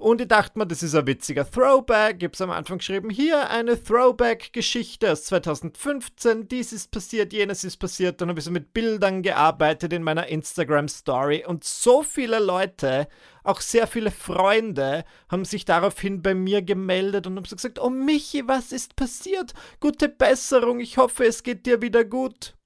Und 0.00 0.22
ich 0.22 0.28
dachte 0.28 0.58
mir, 0.58 0.66
das 0.66 0.82
ist 0.82 0.94
ein 0.94 1.06
witziger 1.06 1.48
Throwback. 1.48 2.16
Ich 2.18 2.24
habe 2.24 2.32
es 2.32 2.40
am 2.40 2.50
Anfang 2.50 2.78
geschrieben, 2.78 3.10
hier 3.10 3.50
eine 3.50 3.80
Throwback-Geschichte 3.80 5.12
aus 5.12 5.24
2015. 5.24 6.48
Dies 6.48 6.72
ist 6.72 6.90
passiert, 6.90 7.34
jenes 7.34 7.64
ist 7.64 7.76
passiert. 7.76 8.18
Dann 8.18 8.30
habe 8.30 8.38
ich 8.38 8.46
so 8.46 8.50
mit 8.50 8.72
Bildern 8.72 9.20
gearbeitet 9.20 9.92
in 9.92 10.02
meiner 10.02 10.26
Instagram-Story. 10.28 11.44
Und 11.46 11.64
so 11.64 12.02
viele 12.02 12.38
Leute, 12.38 13.08
auch 13.44 13.60
sehr 13.60 13.86
viele 13.86 14.10
Freunde, 14.10 15.04
haben 15.28 15.44
sich 15.44 15.66
daraufhin 15.66 16.22
bei 16.22 16.34
mir 16.34 16.62
gemeldet 16.62 17.26
und 17.26 17.36
haben 17.36 17.44
so 17.44 17.56
gesagt, 17.56 17.78
oh 17.78 17.90
Michi, 17.90 18.48
was 18.48 18.72
ist 18.72 18.96
passiert? 18.96 19.52
Gute 19.80 20.08
Besserung, 20.08 20.80
ich 20.80 20.96
hoffe, 20.96 21.26
es 21.26 21.42
geht 21.42 21.66
dir 21.66 21.82
wieder 21.82 22.06
gut. 22.06 22.56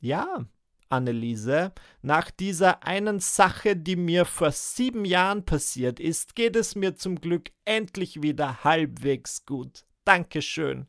Ja, 0.00 0.46
Anneliese, 0.92 1.72
nach 2.02 2.30
dieser 2.30 2.84
einen 2.86 3.18
Sache, 3.20 3.76
die 3.76 3.96
mir 3.96 4.24
vor 4.24 4.50
sieben 4.52 5.04
Jahren 5.04 5.44
passiert 5.44 5.98
ist, 5.98 6.36
geht 6.36 6.54
es 6.56 6.76
mir 6.76 6.94
zum 6.94 7.20
Glück 7.20 7.50
endlich 7.64 8.22
wieder 8.22 8.62
halbwegs 8.64 9.46
gut. 9.46 9.84
Dankeschön. 10.04 10.86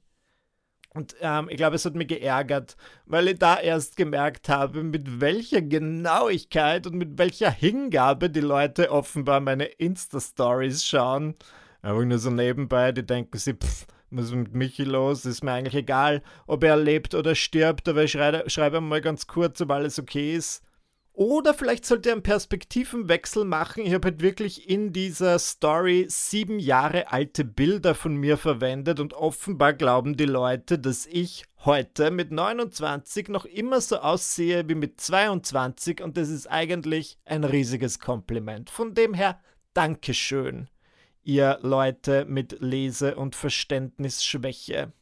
Und 0.94 1.16
ähm, 1.22 1.48
ich 1.50 1.58
glaube, 1.58 1.76
es 1.76 1.86
hat 1.86 1.96
mich 1.96 2.08
geärgert, 2.08 2.76
weil 3.06 3.28
ich 3.30 3.40
da 3.40 3.60
erst 3.60 3.98
gemerkt 3.98 4.48
habe, 4.48 4.84
mit 4.84 5.20
welcher 5.20 5.62
Genauigkeit 5.62 6.86
und 6.86 6.96
mit 6.96 7.18
welcher 7.18 7.50
Hingabe 7.50 8.30
die 8.30 8.42
Leute 8.42 8.92
offenbar 8.92 9.40
meine 9.40 9.66
Insta-Stories 9.66 10.86
schauen. 10.86 11.36
Einfach 11.82 12.06
nur 12.06 12.20
so 12.20 12.30
nebenbei, 12.30 12.92
die 12.92 13.06
denken 13.06 13.38
sie, 13.38 13.54
pff, 13.54 13.88
was 14.16 14.26
ist 14.26 14.36
mit 14.36 14.54
Michi 14.54 14.84
los? 14.84 15.26
Ist 15.26 15.44
mir 15.44 15.54
eigentlich 15.54 15.76
egal, 15.76 16.22
ob 16.48 16.64
er 16.64 16.78
lebt 16.78 17.16
oder 17.16 17.36
stirbt, 17.36 17.88
aber 17.90 18.04
ich 18.04 18.12
schreibe, 18.12 18.50
schreibe 18.50 18.82
mal 18.82 19.02
ganz 19.02 19.28
kurz, 19.28 19.62
ob 19.62 19.72
alles 19.72 20.00
okay 20.00 20.36
ist. 20.36 20.64
Oder 21.16 21.54
vielleicht 21.54 21.86
sollte 21.86 22.10
er 22.10 22.14
einen 22.14 22.24
Perspektivenwechsel 22.24 23.46
machen. 23.46 23.86
Ich 23.86 23.94
habe 23.94 24.08
halt 24.08 24.22
wirklich 24.22 24.68
in 24.68 24.94
dieser 24.94 25.38
Story 25.38 26.08
sieben 26.10 26.58
Jahre 26.58 27.12
alte 27.12 27.46
Bilder 27.46 27.94
von 27.94 28.16
mir 28.16 28.36
verwendet 28.36 29.00
und 29.00 29.14
offenbar 29.14 29.74
glauben 29.74 30.18
die 30.18 30.26
Leute, 30.26 30.80
dass 30.80 31.06
ich 31.06 31.46
heute 31.66 32.10
mit 32.10 32.32
29 32.32 33.30
noch 33.30 33.46
immer 33.46 33.80
so 33.80 33.98
aussehe 33.98 34.68
wie 34.68 34.76
mit 34.76 35.00
22 35.00 36.02
und 36.02 36.18
das 36.18 36.30
ist 36.30 36.48
eigentlich 36.48 37.20
ein 37.26 37.44
riesiges 37.44 38.00
Kompliment. 38.00 38.72
Von 38.72 38.96
dem 38.96 39.14
her, 39.14 39.40
Dankeschön 39.76 40.68
ihr 41.24 41.60
Leute 41.62 42.26
mit 42.26 42.60
Lese- 42.60 43.16
und 43.16 43.36
Verständnisschwäche. 43.36 44.94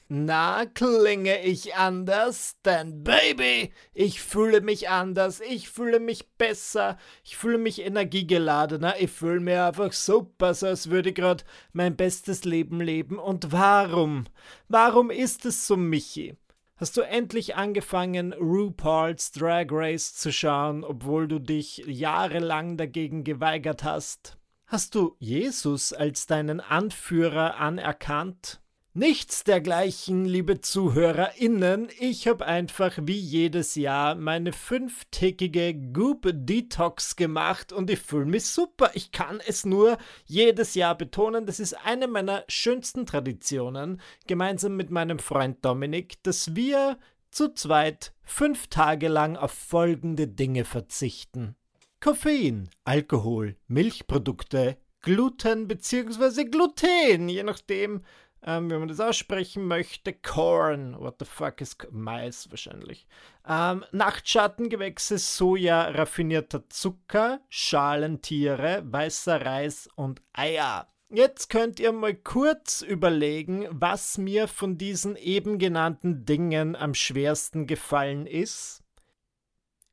Na, 0.08 0.66
klinge 0.66 1.42
ich 1.42 1.74
anders? 1.74 2.56
Denn 2.64 3.02
Baby, 3.02 3.72
ich 3.92 4.22
fühle 4.22 4.60
mich 4.60 4.88
anders, 4.88 5.40
ich 5.40 5.68
fühle 5.68 5.98
mich 5.98 6.28
besser, 6.38 6.96
ich 7.24 7.36
fühle 7.36 7.58
mich 7.58 7.80
energiegeladener, 7.80 9.00
ich 9.00 9.10
fühle 9.10 9.40
mich 9.40 9.56
einfach 9.56 9.92
super, 9.92 10.54
so 10.54 10.66
als 10.66 10.90
würde 10.90 11.08
ich 11.08 11.16
gerade 11.16 11.42
mein 11.72 11.96
bestes 11.96 12.44
Leben 12.44 12.80
leben. 12.80 13.18
Und 13.18 13.50
warum? 13.50 14.26
Warum 14.68 15.10
ist 15.10 15.44
es 15.44 15.66
so, 15.66 15.76
Michi? 15.76 16.36
Hast 16.76 16.96
du 16.96 17.00
endlich 17.00 17.56
angefangen, 17.56 18.32
RuPaul's 18.32 19.32
Drag 19.32 19.66
Race 19.70 20.14
zu 20.14 20.32
schauen, 20.32 20.84
obwohl 20.84 21.26
du 21.26 21.40
dich 21.40 21.78
jahrelang 21.78 22.76
dagegen 22.76 23.24
geweigert 23.24 23.82
hast? 23.82 24.36
Hast 24.66 24.94
du 24.94 25.16
Jesus 25.18 25.92
als 25.92 26.26
deinen 26.26 26.60
Anführer 26.60 27.56
anerkannt? 27.56 28.60
Nichts 28.98 29.44
dergleichen, 29.44 30.24
liebe 30.24 30.62
ZuhörerInnen. 30.62 31.88
Ich 32.00 32.26
habe 32.26 32.46
einfach 32.46 32.96
wie 33.02 33.18
jedes 33.18 33.74
Jahr 33.74 34.14
meine 34.14 34.54
fünftägige 34.54 35.74
Goop 35.74 36.26
Detox 36.32 37.14
gemacht 37.14 37.74
und 37.74 37.90
ich 37.90 37.98
fühle 37.98 38.24
mich 38.24 38.46
super. 38.46 38.92
Ich 38.94 39.12
kann 39.12 39.42
es 39.46 39.66
nur 39.66 39.98
jedes 40.24 40.74
Jahr 40.74 40.96
betonen. 40.96 41.44
Das 41.44 41.60
ist 41.60 41.74
eine 41.74 42.08
meiner 42.08 42.44
schönsten 42.48 43.04
Traditionen, 43.04 44.00
gemeinsam 44.26 44.76
mit 44.76 44.88
meinem 44.88 45.18
Freund 45.18 45.62
Dominik, 45.62 46.22
dass 46.22 46.56
wir 46.56 46.96
zu 47.30 47.52
zweit 47.52 48.14
fünf 48.22 48.68
Tage 48.68 49.08
lang 49.08 49.36
auf 49.36 49.52
folgende 49.52 50.26
Dinge 50.26 50.64
verzichten. 50.64 51.54
Koffein, 52.00 52.70
Alkohol, 52.84 53.56
Milchprodukte, 53.68 54.78
Gluten 55.02 55.68
bzw. 55.68 56.46
Gluten, 56.46 57.28
je 57.28 57.44
nachdem, 57.44 58.00
ähm, 58.42 58.70
wenn 58.70 58.80
man 58.80 58.88
das 58.88 59.00
aussprechen 59.00 59.66
möchte. 59.66 60.12
Corn, 60.12 60.98
what 60.98 61.16
the 61.18 61.24
fuck 61.24 61.60
ist 61.60 61.86
Mais 61.90 62.50
wahrscheinlich. 62.50 63.06
Ähm, 63.46 63.84
Nachtschattengewächse, 63.92 65.18
Soja, 65.18 65.88
raffinierter 65.88 66.68
Zucker, 66.68 67.40
Schalentiere, 67.48 68.82
weißer 68.84 69.44
Reis 69.44 69.88
und 69.94 70.22
Eier. 70.32 70.88
Jetzt 71.08 71.50
könnt 71.50 71.78
ihr 71.78 71.92
mal 71.92 72.14
kurz 72.14 72.82
überlegen, 72.82 73.68
was 73.70 74.18
mir 74.18 74.48
von 74.48 74.76
diesen 74.76 75.14
eben 75.14 75.58
genannten 75.58 76.24
Dingen 76.24 76.74
am 76.74 76.94
schwersten 76.94 77.68
gefallen 77.68 78.26
ist. 78.26 78.82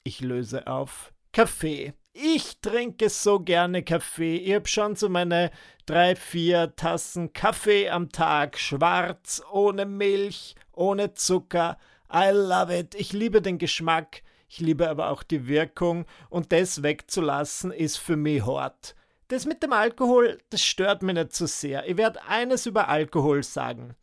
Ich 0.03 0.21
löse 0.21 0.65
auf. 0.65 1.13
Kaffee. 1.31 1.93
Ich 2.15 2.59
trinke 2.61 3.09
so 3.09 3.39
gerne 3.39 3.81
Kaffee. 3.81 4.37
Ich 4.37 4.53
habe 4.53 4.67
schon 4.67 4.95
so 4.95 5.09
meine 5.09 5.49
drei, 5.87 6.15
vier 6.15 6.75
Tassen 6.75 7.33
Kaffee 7.33 7.89
am 7.89 8.09
Tag. 8.09 8.59
Schwarz, 8.59 9.41
ohne 9.51 9.87
Milch, 9.87 10.53
ohne 10.73 11.15
Zucker. 11.15 11.79
I 12.13 12.29
love 12.31 12.77
it. 12.77 12.93
Ich 12.93 13.13
liebe 13.13 13.41
den 13.41 13.57
Geschmack. 13.57 14.21
Ich 14.47 14.59
liebe 14.59 14.87
aber 14.87 15.09
auch 15.09 15.23
die 15.23 15.47
Wirkung. 15.47 16.05
Und 16.29 16.51
das 16.51 16.83
wegzulassen 16.83 17.71
ist 17.71 17.97
für 17.97 18.15
mich 18.15 18.45
hart. 18.45 18.93
Das 19.29 19.47
mit 19.47 19.63
dem 19.63 19.73
Alkohol, 19.73 20.37
das 20.51 20.63
stört 20.63 21.01
mich 21.01 21.15
nicht 21.15 21.33
so 21.33 21.47
sehr. 21.47 21.89
Ich 21.89 21.97
werde 21.97 22.23
eines 22.27 22.67
über 22.67 22.89
Alkohol 22.89 23.41
sagen. 23.41 23.95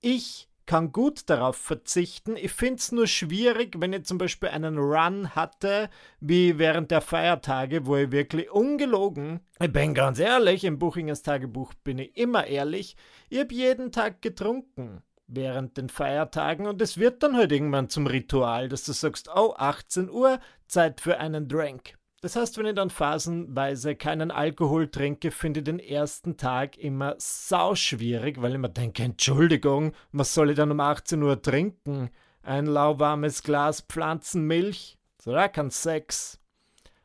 Ich 0.00 0.47
kann 0.68 0.92
gut 0.92 1.30
darauf 1.30 1.56
verzichten. 1.56 2.36
Ich 2.36 2.52
finde 2.52 2.76
es 2.76 2.92
nur 2.92 3.06
schwierig, 3.06 3.80
wenn 3.80 3.94
ich 3.94 4.04
zum 4.04 4.18
Beispiel 4.18 4.50
einen 4.50 4.76
Run 4.76 5.34
hatte, 5.34 5.88
wie 6.20 6.58
während 6.58 6.90
der 6.90 7.00
Feiertage, 7.00 7.86
wo 7.86 7.96
ich 7.96 8.12
wirklich 8.12 8.50
ungelogen, 8.52 9.40
ich 9.60 9.72
bin 9.72 9.94
ganz 9.94 10.18
ehrlich, 10.18 10.64
im 10.64 10.78
Buchingers 10.78 11.22
Tagebuch 11.22 11.72
bin 11.82 11.98
ich 11.98 12.16
immer 12.16 12.46
ehrlich, 12.46 12.96
ich 13.30 13.40
habe 13.40 13.54
jeden 13.54 13.90
Tag 13.92 14.20
getrunken 14.20 15.02
während 15.26 15.78
den 15.78 15.88
Feiertagen 15.88 16.66
und 16.66 16.80
es 16.82 16.98
wird 16.98 17.22
dann 17.22 17.36
halt 17.36 17.50
irgendwann 17.50 17.88
zum 17.88 18.06
Ritual, 18.06 18.68
dass 18.68 18.84
du 18.84 18.92
sagst, 18.92 19.30
oh, 19.34 19.54
18 19.56 20.10
Uhr, 20.10 20.38
Zeit 20.66 21.00
für 21.00 21.18
einen 21.18 21.48
Drink. 21.48 21.97
Das 22.20 22.34
heißt, 22.34 22.58
wenn 22.58 22.66
ich 22.66 22.74
dann 22.74 22.90
phasenweise 22.90 23.94
keinen 23.94 24.32
Alkohol 24.32 24.88
trinke, 24.88 25.30
finde 25.30 25.60
ich 25.60 25.64
den 25.64 25.78
ersten 25.78 26.36
Tag 26.36 26.76
immer 26.76 27.14
sau 27.18 27.76
schwierig, 27.76 28.42
weil 28.42 28.52
ich 28.52 28.58
mir 28.58 28.68
denke, 28.68 29.04
Entschuldigung, 29.04 29.92
was 30.10 30.34
soll 30.34 30.50
ich 30.50 30.56
dann 30.56 30.72
um 30.72 30.80
18 30.80 31.22
Uhr 31.22 31.40
trinken? 31.40 32.10
Ein 32.42 32.66
lauwarmes 32.66 33.44
Glas 33.44 33.82
Pflanzenmilch? 33.82 34.98
So, 35.22 35.30
da 35.30 35.46
kann 35.46 35.70
Sex. 35.70 36.40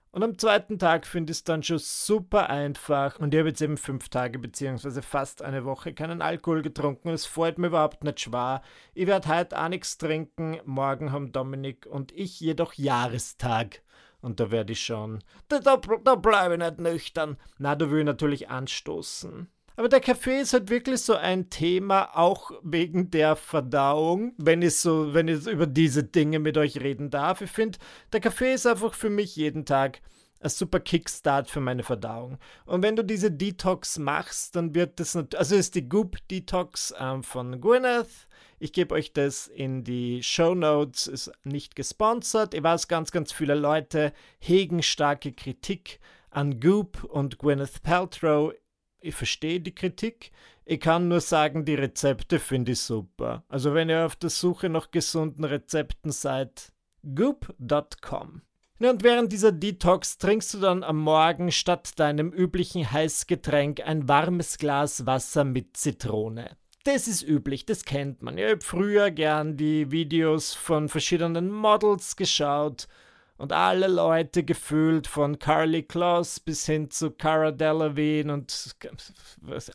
Und 0.09 0.23
am 0.23 0.37
zweiten 0.37 0.79
Tag 0.79 1.05
finde 1.05 1.31
ich 1.31 1.37
es 1.37 1.43
dann 1.43 1.61
schon 1.61 1.79
super 1.79 2.49
einfach. 2.49 3.19
Und 3.19 3.33
ich 3.33 3.39
habe 3.39 3.49
jetzt 3.49 3.61
eben 3.61 3.77
fünf 3.77 4.09
Tage 4.09 4.39
beziehungsweise 4.39 5.03
fast 5.03 5.43
eine 5.43 5.65
Woche 5.65 5.93
keinen 5.93 6.23
Alkohol 6.23 6.63
getrunken. 6.63 7.09
Es 7.09 7.25
freut 7.27 7.59
mir 7.59 7.67
überhaupt 7.67 8.03
nicht 8.03 8.19
schwer. 8.19 8.63
Ich 8.95 9.05
werde 9.05 9.27
heute 9.27 9.59
auch 9.59 9.69
nichts 9.69 9.97
trinken. 9.99 10.59
Morgen 10.65 11.11
haben 11.11 11.31
Dominik 11.31 11.85
und 11.85 12.11
ich 12.11 12.39
jedoch 12.39 12.73
Jahrestag. 12.73 13.81
Und 14.23 14.39
da 14.39 14.51
werde 14.51 14.71
ich 14.71 14.79
schon, 14.79 15.21
da, 15.49 15.59
da, 15.59 15.75
da 15.75 16.15
bleibe 16.15 16.53
ich 16.53 16.59
nicht 16.61 16.79
nüchtern. 16.79 17.35
Na, 17.57 17.75
da 17.75 17.91
will 17.91 17.99
ich 17.99 18.05
natürlich 18.05 18.49
anstoßen. 18.49 19.49
Aber 19.75 19.89
der 19.89 19.99
Kaffee 19.99 20.39
ist 20.39 20.53
halt 20.53 20.69
wirklich 20.69 21.01
so 21.01 21.15
ein 21.15 21.49
Thema, 21.49 22.15
auch 22.15 22.51
wegen 22.63 23.11
der 23.11 23.35
Verdauung, 23.35 24.33
wenn 24.37 24.61
ich 24.61 24.77
so, 24.77 25.13
wenn 25.13 25.27
ich 25.27 25.45
über 25.45 25.67
diese 25.67 26.05
Dinge 26.05 26.39
mit 26.39 26.57
euch 26.57 26.79
reden 26.79 27.09
darf. 27.09 27.41
Ich 27.41 27.51
finde, 27.51 27.79
der 28.13 28.21
Kaffee 28.21 28.53
ist 28.53 28.65
einfach 28.65 28.93
für 28.93 29.09
mich 29.09 29.35
jeden 29.35 29.65
Tag 29.65 29.99
ein 30.39 30.49
super 30.49 30.79
Kickstart 30.79 31.49
für 31.49 31.59
meine 31.59 31.83
Verdauung. 31.83 32.37
Und 32.65 32.81
wenn 32.81 32.95
du 32.95 33.03
diese 33.03 33.29
Detox 33.29 33.97
machst, 33.99 34.55
dann 34.55 34.73
wird 34.73 35.01
das 35.01 35.15
natürlich, 35.15 35.39
also 35.39 35.55
ist 35.55 35.75
die 35.75 35.89
Goop 35.89 36.15
Detox 36.29 36.93
ähm, 36.97 37.23
von 37.23 37.59
Gwyneth. 37.59 38.29
Ich 38.63 38.71
gebe 38.71 38.95
euch 38.95 39.11
das 39.11 39.47
in 39.47 39.83
die 39.83 40.23
Show 40.23 40.55
Notes, 40.55 41.07
ist 41.07 41.33
nicht 41.43 41.75
gesponsert. 41.75 42.53
Ich 42.53 42.63
weiß, 42.63 42.87
ganz, 42.87 43.11
ganz 43.11 43.33
viele 43.33 43.55
Leute 43.55 44.13
hegen 44.39 44.81
starke 44.81 45.33
Kritik 45.33 45.99
an 46.29 46.61
Goop 46.61 47.03
und 47.03 47.39
Gwyneth 47.39 47.83
Paltrow 47.83 48.53
ich 49.01 49.15
verstehe 49.15 49.59
die 49.59 49.75
Kritik. 49.75 50.31
Ich 50.63 50.79
kann 50.79 51.09
nur 51.09 51.19
sagen, 51.19 51.65
die 51.65 51.75
Rezepte 51.75 52.39
finde 52.39 52.71
ich 52.71 52.79
super. 52.79 53.43
Also 53.49 53.73
wenn 53.73 53.89
ihr 53.89 54.05
auf 54.05 54.15
der 54.15 54.29
Suche 54.29 54.69
nach 54.69 54.91
gesunden 54.91 55.43
Rezepten 55.43 56.13
seid, 56.13 56.71
goop.com. 57.03 58.43
und 58.79 59.03
während 59.03 59.33
dieser 59.33 59.51
Detox 59.51 60.17
trinkst 60.19 60.53
du 60.53 60.59
dann 60.59 60.83
am 60.83 60.99
Morgen 60.99 61.51
statt 61.51 61.99
deinem 61.99 62.31
üblichen 62.31 62.89
Heißgetränk 62.89 63.81
ein 63.81 64.07
warmes 64.07 64.57
Glas 64.57 65.05
Wasser 65.05 65.43
mit 65.43 65.75
Zitrone. 65.75 66.55
Das 66.83 67.07
ist 67.07 67.23
üblich, 67.23 67.65
das 67.65 67.85
kennt 67.85 68.21
man. 68.21 68.37
Ich 68.37 68.43
habe 68.43 68.59
früher 68.59 69.09
gern 69.09 69.55
die 69.55 69.89
Videos 69.89 70.53
von 70.53 70.89
verschiedenen 70.89 71.49
Models 71.49 72.17
geschaut 72.17 72.89
und 73.37 73.53
alle 73.53 73.87
Leute 73.87 74.43
gefühlt 74.43 75.07
von 75.07 75.39
Carly 75.39 75.83
Kloss 75.83 76.41
bis 76.41 76.65
hin 76.65 76.91
zu 76.91 77.11
Cara 77.11 77.51
Delevingne 77.51 78.33
und 78.33 78.75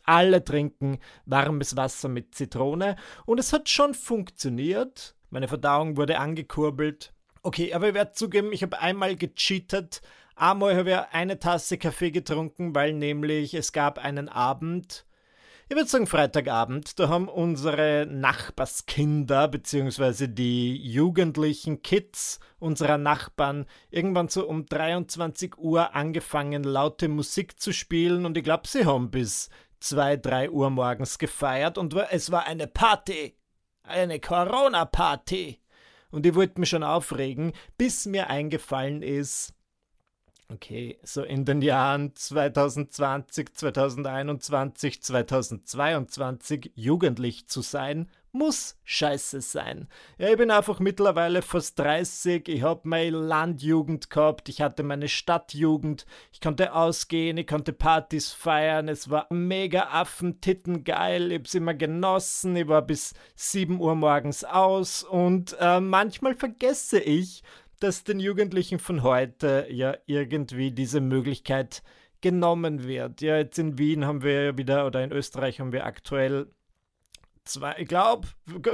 alle 0.05 0.43
trinken 0.43 0.99
warmes 1.25 1.75
Wasser 1.75 2.09
mit 2.09 2.35
Zitrone 2.35 2.95
und 3.25 3.39
es 3.39 3.53
hat 3.53 3.69
schon 3.69 3.95
funktioniert. 3.95 5.15
Meine 5.31 5.47
Verdauung 5.47 5.97
wurde 5.97 6.19
angekurbelt. 6.19 7.11
Okay, 7.41 7.73
aber 7.73 7.89
ich 7.89 7.93
werde 7.95 8.13
zugeben, 8.13 8.53
ich 8.53 8.61
habe 8.61 8.79
einmal 8.79 9.15
gecheatet. 9.15 10.01
Einmal 10.35 10.77
habe 10.77 10.91
ich 10.91 10.97
eine 11.15 11.39
Tasse 11.39 11.79
Kaffee 11.79 12.11
getrunken, 12.11 12.75
weil 12.75 12.93
nämlich 12.93 13.55
es 13.55 13.71
gab 13.71 13.97
einen 13.97 14.29
Abend, 14.29 15.05
ich 15.69 15.75
würde 15.75 15.87
sagen 15.87 16.07
Freitagabend, 16.07 16.99
da 16.99 17.09
haben 17.09 17.27
unsere 17.29 18.07
Nachbarskinder 18.09 19.47
bzw. 19.47 20.27
die 20.27 20.75
jugendlichen 20.75 21.83
Kids 21.83 22.39
unserer 22.57 22.97
Nachbarn 22.97 23.67
irgendwann 23.91 24.29
so 24.29 24.47
um 24.47 24.65
23 24.65 25.59
Uhr 25.59 25.93
angefangen, 25.93 26.63
laute 26.63 27.07
Musik 27.07 27.59
zu 27.59 27.71
spielen 27.71 28.25
und 28.25 28.35
ich 28.35 28.43
glaube, 28.43 28.67
sie 28.67 28.87
haben 28.87 29.11
bis 29.11 29.51
2, 29.81 30.17
3 30.17 30.49
Uhr 30.49 30.71
morgens 30.71 31.19
gefeiert 31.19 31.77
und 31.77 31.93
es 31.93 32.31
war 32.31 32.47
eine 32.47 32.65
Party. 32.65 33.37
Eine 33.83 34.19
Corona-Party. 34.19 35.61
Und 36.09 36.25
ich 36.25 36.33
wollte 36.33 36.59
mich 36.59 36.69
schon 36.69 36.83
aufregen, 36.83 37.53
bis 37.77 38.07
mir 38.07 38.31
eingefallen 38.31 39.03
ist, 39.03 39.53
Okay, 40.51 40.97
so 41.03 41.21
in 41.21 41.45
den 41.45 41.61
Jahren 41.61 42.15
2020, 42.15 43.53
2021, 43.53 45.03
2022 45.03 46.71
jugendlich 46.73 47.47
zu 47.47 47.61
sein, 47.61 48.09
muss 48.31 48.75
scheiße 48.83 49.41
sein. 49.41 49.87
Ja, 50.17 50.29
ich 50.29 50.37
bin 50.37 50.49
einfach 50.49 50.79
mittlerweile 50.79 51.43
fast 51.43 51.77
30, 51.77 52.47
ich 52.47 52.63
hab 52.63 52.85
meine 52.85 53.17
Landjugend 53.17 54.09
gehabt, 54.09 54.49
ich 54.49 54.61
hatte 54.61 54.81
meine 54.81 55.07
Stadtjugend, 55.07 56.07
ich 56.31 56.41
konnte 56.41 56.73
ausgehen, 56.73 57.37
ich 57.37 57.45
konnte 57.45 57.71
Partys 57.71 58.31
feiern, 58.31 58.87
es 58.87 59.11
war 59.11 59.27
mega 59.29 59.89
Affentitten 59.91 60.83
geil, 60.83 61.31
ich 61.31 61.39
hab's 61.39 61.53
immer 61.53 61.75
genossen, 61.75 62.55
ich 62.55 62.67
war 62.67 62.81
bis 62.81 63.13
7 63.35 63.79
Uhr 63.79 63.93
morgens 63.93 64.43
aus 64.43 65.03
und 65.03 65.55
äh, 65.59 65.79
manchmal 65.79 66.33
vergesse 66.33 66.99
ich, 66.99 67.43
dass 67.79 68.03
den 68.03 68.19
Jugendlichen 68.19 68.79
von 68.79 69.03
heute 69.03 69.67
ja 69.69 69.95
irgendwie 70.05 70.71
diese 70.71 71.01
Möglichkeit 71.01 71.81
genommen 72.21 72.83
wird. 72.83 73.21
Ja, 73.21 73.37
jetzt 73.37 73.57
in 73.59 73.77
Wien 73.77 74.05
haben 74.05 74.21
wir 74.21 74.43
ja 74.43 74.57
wieder, 74.57 74.85
oder 74.85 75.03
in 75.03 75.11
Österreich 75.11 75.59
haben 75.59 75.71
wir 75.71 75.85
aktuell 75.85 76.47
zwei, 77.49 77.75
ich 77.79 77.87
glaube, 77.87 78.27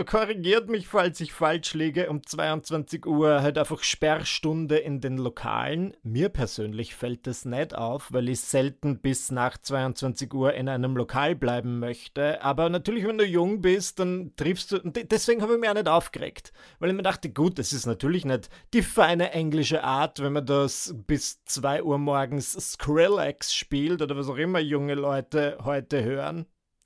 korrigiert 0.05 0.69
mich, 0.69 0.87
falls 0.87 1.21
ich 1.21 1.33
falsch 1.33 1.73
liege, 1.73 2.09
um 2.09 2.25
22 2.25 3.05
Uhr 3.05 3.41
halt 3.41 3.57
einfach 3.57 3.81
Sperrstunde 3.81 4.77
in 4.77 4.99
den 4.99 5.17
Lokalen. 5.17 5.95
Mir 6.03 6.29
persönlich 6.29 6.93
fällt 6.93 7.25
das 7.25 7.45
nicht 7.45 7.73
auf, 7.73 8.11
weil 8.11 8.29
ich 8.29 8.41
selten 8.41 8.99
bis 8.99 9.31
nach 9.31 9.57
22 9.57 10.33
Uhr 10.33 10.53
in 10.53 10.69
einem 10.69 10.95
Lokal 10.97 11.35
bleiben 11.35 11.79
möchte. 11.79 12.41
Aber 12.43 12.69
natürlich, 12.69 13.07
wenn 13.07 13.17
du 13.17 13.25
jung 13.25 13.61
bist, 13.61 13.99
dann 13.99 14.33
triffst 14.35 14.71
du, 14.71 14.79
deswegen 14.79 15.41
habe 15.41 15.53
ich 15.53 15.59
mich 15.59 15.69
auch 15.69 15.73
nicht 15.73 15.87
aufgeregt, 15.87 16.51
weil 16.79 16.89
ich 16.89 16.95
mir 16.95 17.03
dachte, 17.03 17.29
gut, 17.29 17.57
das 17.57 17.73
ist 17.73 17.85
natürlich 17.85 18.25
nicht 18.25 18.49
die 18.73 18.83
feine 18.83 19.31
englische 19.31 19.83
Art, 19.83 20.21
wenn 20.21 20.33
man 20.33 20.45
das 20.45 20.93
bis 21.07 21.43
2 21.45 21.83
Uhr 21.83 21.97
morgens 21.97 22.51
Skrillex 22.51 23.55
spielt 23.55 24.01
oder 24.01 24.17
was 24.17 24.29
auch 24.29 24.37
immer 24.37 24.59
junge 24.59 24.95
Leute 24.95 25.57
heute 25.63 26.03
hören. 26.03 26.45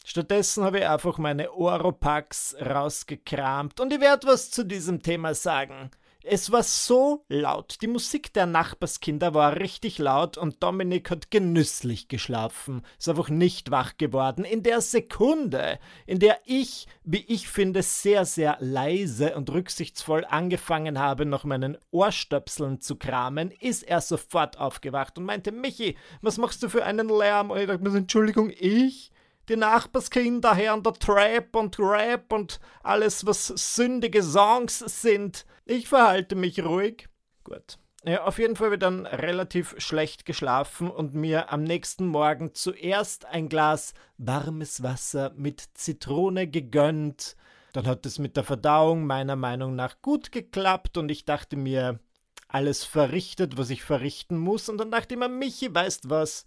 Stattdessen 0.09 0.63
habe 0.63 0.79
ich 0.79 0.87
einfach 0.87 1.19
meine 1.19 1.51
Oropax 1.53 2.55
rausgekramt 2.59 3.79
und 3.79 3.93
ich 3.93 3.99
werde 3.99 4.25
was 4.25 4.49
zu 4.49 4.65
diesem 4.65 5.03
Thema 5.03 5.35
sagen. 5.35 5.91
Es 6.23 6.51
war 6.51 6.63
so 6.63 7.25
laut. 7.29 7.77
Die 7.83 7.87
Musik 7.87 8.33
der 8.33 8.47
Nachbarskinder 8.47 9.35
war 9.35 9.57
richtig 9.57 9.99
laut 9.99 10.35
und 10.35 10.63
Dominik 10.63 11.11
hat 11.11 11.29
genüsslich 11.29 12.07
geschlafen. 12.07 12.81
Ist 12.97 13.07
einfach 13.07 13.29
nicht 13.29 13.69
wach 13.69 13.97
geworden. 13.97 14.45
In 14.45 14.63
der 14.63 14.81
Sekunde, 14.81 15.77
in 16.07 16.17
der 16.17 16.39
ich, 16.43 16.87
wie 17.03 17.23
ich 17.27 17.47
finde, 17.47 17.83
sehr, 17.83 18.25
sehr 18.25 18.57
leise 18.59 19.35
und 19.35 19.51
rücksichtsvoll 19.51 20.25
angefangen 20.25 20.97
habe, 20.97 21.27
nach 21.27 21.43
meinen 21.43 21.77
Ohrstöpseln 21.91 22.81
zu 22.81 22.95
kramen, 22.95 23.51
ist 23.51 23.83
er 23.83 24.01
sofort 24.01 24.57
aufgewacht 24.57 25.19
und 25.19 25.25
meinte: 25.25 25.51
Michi, 25.51 25.95
was 26.23 26.39
machst 26.39 26.63
du 26.63 26.69
für 26.69 26.83
einen 26.83 27.09
Lärm? 27.09 27.51
Und 27.51 27.59
ich 27.59 27.67
dachte 27.67 27.83
mir, 27.83 27.95
Entschuldigung, 27.95 28.49
ich? 28.49 29.11
Die 29.49 29.55
Nachbarskinder 29.55 30.55
hören 30.55 30.83
der 30.83 30.93
Trap 30.93 31.55
und 31.55 31.79
Rap 31.79 32.31
und 32.31 32.59
alles, 32.83 33.25
was 33.25 33.47
sündige 33.47 34.23
Songs 34.23 34.79
sind. 34.79 35.45
Ich 35.65 35.87
verhalte 35.87 36.35
mich 36.35 36.63
ruhig. 36.63 37.09
Gut. 37.43 37.77
Ja, 38.05 38.23
auf 38.23 38.39
jeden 38.39 38.55
Fall 38.55 38.67
habe 38.67 38.77
dann 38.77 39.05
relativ 39.05 39.75
schlecht 39.77 40.25
geschlafen 40.25 40.89
und 40.89 41.15
mir 41.15 41.51
am 41.51 41.63
nächsten 41.63 42.07
Morgen 42.07 42.53
zuerst 42.53 43.25
ein 43.25 43.49
Glas 43.49 43.93
warmes 44.17 44.83
Wasser 44.83 45.33
mit 45.35 45.61
Zitrone 45.73 46.47
gegönnt. 46.47 47.35
Dann 47.73 47.85
hat 47.85 48.05
es 48.05 48.17
mit 48.17 48.37
der 48.37 48.45
Verdauung 48.45 49.05
meiner 49.05 49.35
Meinung 49.35 49.75
nach 49.75 50.01
gut 50.01 50.31
geklappt 50.31 50.97
und 50.97 51.09
ich 51.09 51.25
dachte 51.25 51.57
mir, 51.57 51.99
alles 52.47 52.83
verrichtet, 52.83 53.57
was 53.57 53.69
ich 53.69 53.83
verrichten 53.83 54.37
muss. 54.37 54.69
Und 54.69 54.77
dann 54.79 54.91
dachte 54.91 55.13
ich 55.13 55.19
mir, 55.19 55.29
Michi, 55.29 55.73
weißt 55.73 56.09
was? 56.09 56.45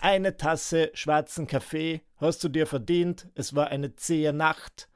Eine 0.00 0.36
Tasse 0.36 0.92
schwarzen 0.94 1.48
Kaffee 1.48 2.02
hast 2.18 2.44
du 2.44 2.48
dir 2.48 2.66
verdient. 2.66 3.28
Es 3.34 3.56
war 3.56 3.68
eine 3.68 3.96
zähe 3.96 4.32
Nacht. 4.32 4.88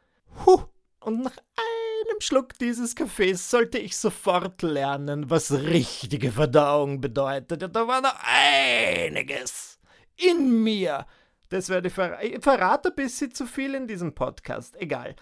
Huh. 0.46 0.62
Und 1.00 1.22
nach 1.22 1.36
einem 1.36 2.20
Schluck 2.20 2.56
dieses 2.58 2.94
Kaffees 2.94 3.50
sollte 3.50 3.78
ich 3.78 3.96
sofort 3.96 4.62
lernen, 4.62 5.28
was 5.28 5.50
richtige 5.50 6.30
Verdauung 6.30 7.00
bedeutet. 7.00 7.74
Da 7.74 7.88
war 7.88 8.00
noch 8.00 8.16
einiges 8.24 9.80
in 10.16 10.62
mir. 10.62 11.06
Das 11.48 11.68
werde 11.68 11.88
ich, 11.88 11.94
ver 11.94 12.22
ich 12.22 12.40
verrate 12.40 12.90
ein 12.90 12.94
bisschen 12.94 13.34
zu 13.34 13.46
viel 13.46 13.74
in 13.74 13.88
diesem 13.88 14.14
Podcast. 14.14 14.80
Egal. 14.80 15.16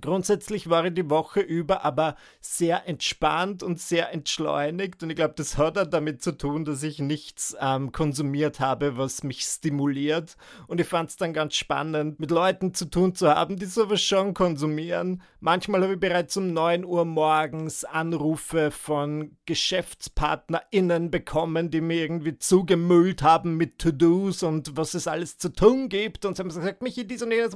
Grundsätzlich 0.00 0.70
war 0.70 0.86
ich 0.86 0.94
die 0.94 1.10
Woche 1.10 1.40
über 1.40 1.84
aber 1.84 2.16
sehr 2.40 2.88
entspannt 2.88 3.62
und 3.62 3.78
sehr 3.78 4.10
entschleunigt 4.10 5.02
und 5.02 5.10
ich 5.10 5.16
glaube, 5.16 5.34
das 5.36 5.58
hat 5.58 5.76
auch 5.76 5.86
damit 5.86 6.22
zu 6.22 6.32
tun, 6.32 6.64
dass 6.64 6.82
ich 6.82 6.98
nichts 6.98 7.54
ähm, 7.60 7.92
konsumiert 7.92 8.58
habe, 8.58 8.96
was 8.96 9.22
mich 9.22 9.42
stimuliert 9.42 10.38
und 10.66 10.80
ich 10.80 10.86
fand 10.86 11.10
es 11.10 11.16
dann 11.16 11.34
ganz 11.34 11.56
spannend, 11.56 12.20
mit 12.20 12.30
Leuten 12.30 12.72
zu 12.72 12.86
tun 12.86 13.14
zu 13.14 13.28
haben, 13.28 13.58
die 13.58 13.66
sowas 13.66 14.00
schon 14.00 14.32
konsumieren. 14.32 15.20
Manchmal 15.40 15.82
habe 15.82 15.94
ich 15.94 16.00
bereits 16.00 16.38
um 16.38 16.54
9 16.54 16.86
Uhr 16.86 17.04
morgens 17.04 17.84
Anrufe 17.84 18.70
von 18.70 19.36
GeschäftspartnerInnen 19.44 21.10
bekommen, 21.10 21.70
die 21.70 21.82
mir 21.82 22.00
irgendwie 22.00 22.38
zugemüllt 22.38 23.22
haben 23.22 23.58
mit 23.58 23.78
To-Dos 23.78 24.42
und 24.42 24.74
was 24.74 24.94
es 24.94 25.06
alles 25.06 25.36
zu 25.36 25.50
tun 25.50 25.90
gibt 25.90 26.24
und 26.24 26.36
sie 26.36 26.40
haben 26.40 26.48
gesagt, 26.48 26.82
Michi, 26.82 27.06
dies 27.06 27.22
und 27.22 27.32
jenes. 27.32 27.54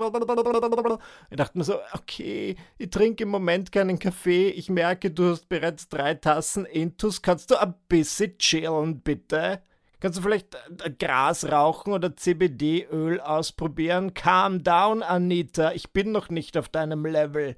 Ich 1.31 1.37
dachte 1.37 1.59
mir 1.59 1.65
so, 1.65 1.77
okay, 1.95 2.26
okay, 2.27 2.57
ich 2.79 2.91
trinke 2.91 3.25
im 3.25 3.31
Moment 3.31 3.71
keinen 3.73 3.99
Kaffee, 3.99 4.49
ich 4.49 4.69
merke, 4.69 5.11
du 5.11 5.31
hast 5.31 5.49
bereits 5.49 5.89
drei 5.89 6.15
Tassen 6.15 6.65
Intus, 6.65 7.23
kannst 7.23 7.51
du 7.51 7.61
ein 7.61 7.75
bisschen 7.89 8.37
chillen, 8.39 9.01
bitte? 9.01 9.63
Kannst 10.01 10.19
du 10.19 10.23
vielleicht 10.23 10.55
äh, 10.85 10.91
Gras 10.91 11.51
rauchen 11.51 11.93
oder 11.93 12.15
CBD-Öl 12.15 13.21
ausprobieren? 13.21 14.13
Calm 14.13 14.63
down, 14.63 15.03
Anita, 15.03 15.73
ich 15.73 15.91
bin 15.93 16.13
noch 16.13 16.29
nicht 16.29 16.57
auf 16.57 16.69
deinem 16.69 17.07
Level. 17.07 17.57